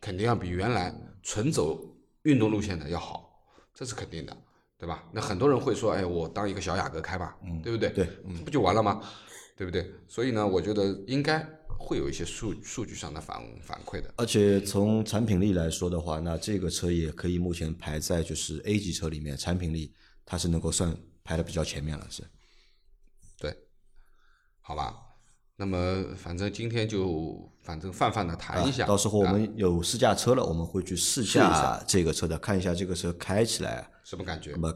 [0.00, 1.80] 肯定要比原来纯走
[2.24, 4.36] 运动路线的要好，这是肯定的，
[4.82, 5.04] 对吧？
[5.12, 7.88] 那很多人会说，哎，我当一个小雅阁开吧，对不对？
[7.90, 9.00] 对，这不就完了吗？
[9.56, 9.88] 对不对？
[10.08, 11.38] 所以呢，我觉得应该
[11.78, 14.12] 会有一些数数据上的反反馈的。
[14.16, 19.94] 而且从产品力来说的话，那这个车也可以目前排在就是 A 级车里面，产品力
[20.26, 22.24] 它是能够算排的比较前面了，是。
[23.38, 23.56] 对，
[24.62, 25.11] 好吧。
[25.56, 34.58] 那么反正今天就反正泛泛的谈一下，啊到时候我啊们有试驾车了，我们会去试驾这个车的，看一下这个车开起来，什么感觉那？
[34.58, 34.74] 么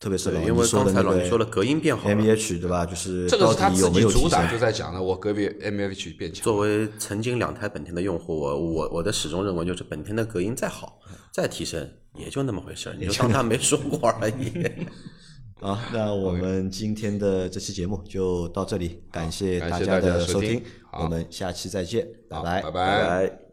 [0.00, 2.86] 特别是对老倪因为刚才老倪说了隔音变好了 M H 对吧？
[2.86, 4.56] 就是这个是他自己主打，就？
[4.58, 6.42] 在讲了，我隔壁 M H 变强。
[6.42, 10.98] 作为曾经两台本田的用户，我我我的始终认为就是本田的隔音再好
[11.30, 14.50] 再提升，也就那么回事儿，你就当他没说过而已。
[15.60, 22.62] 好，那我们今天的这期节目就到这里，感谢大家的收听收听，我们下期再见，拜拜。
[22.62, 23.49] 拜拜。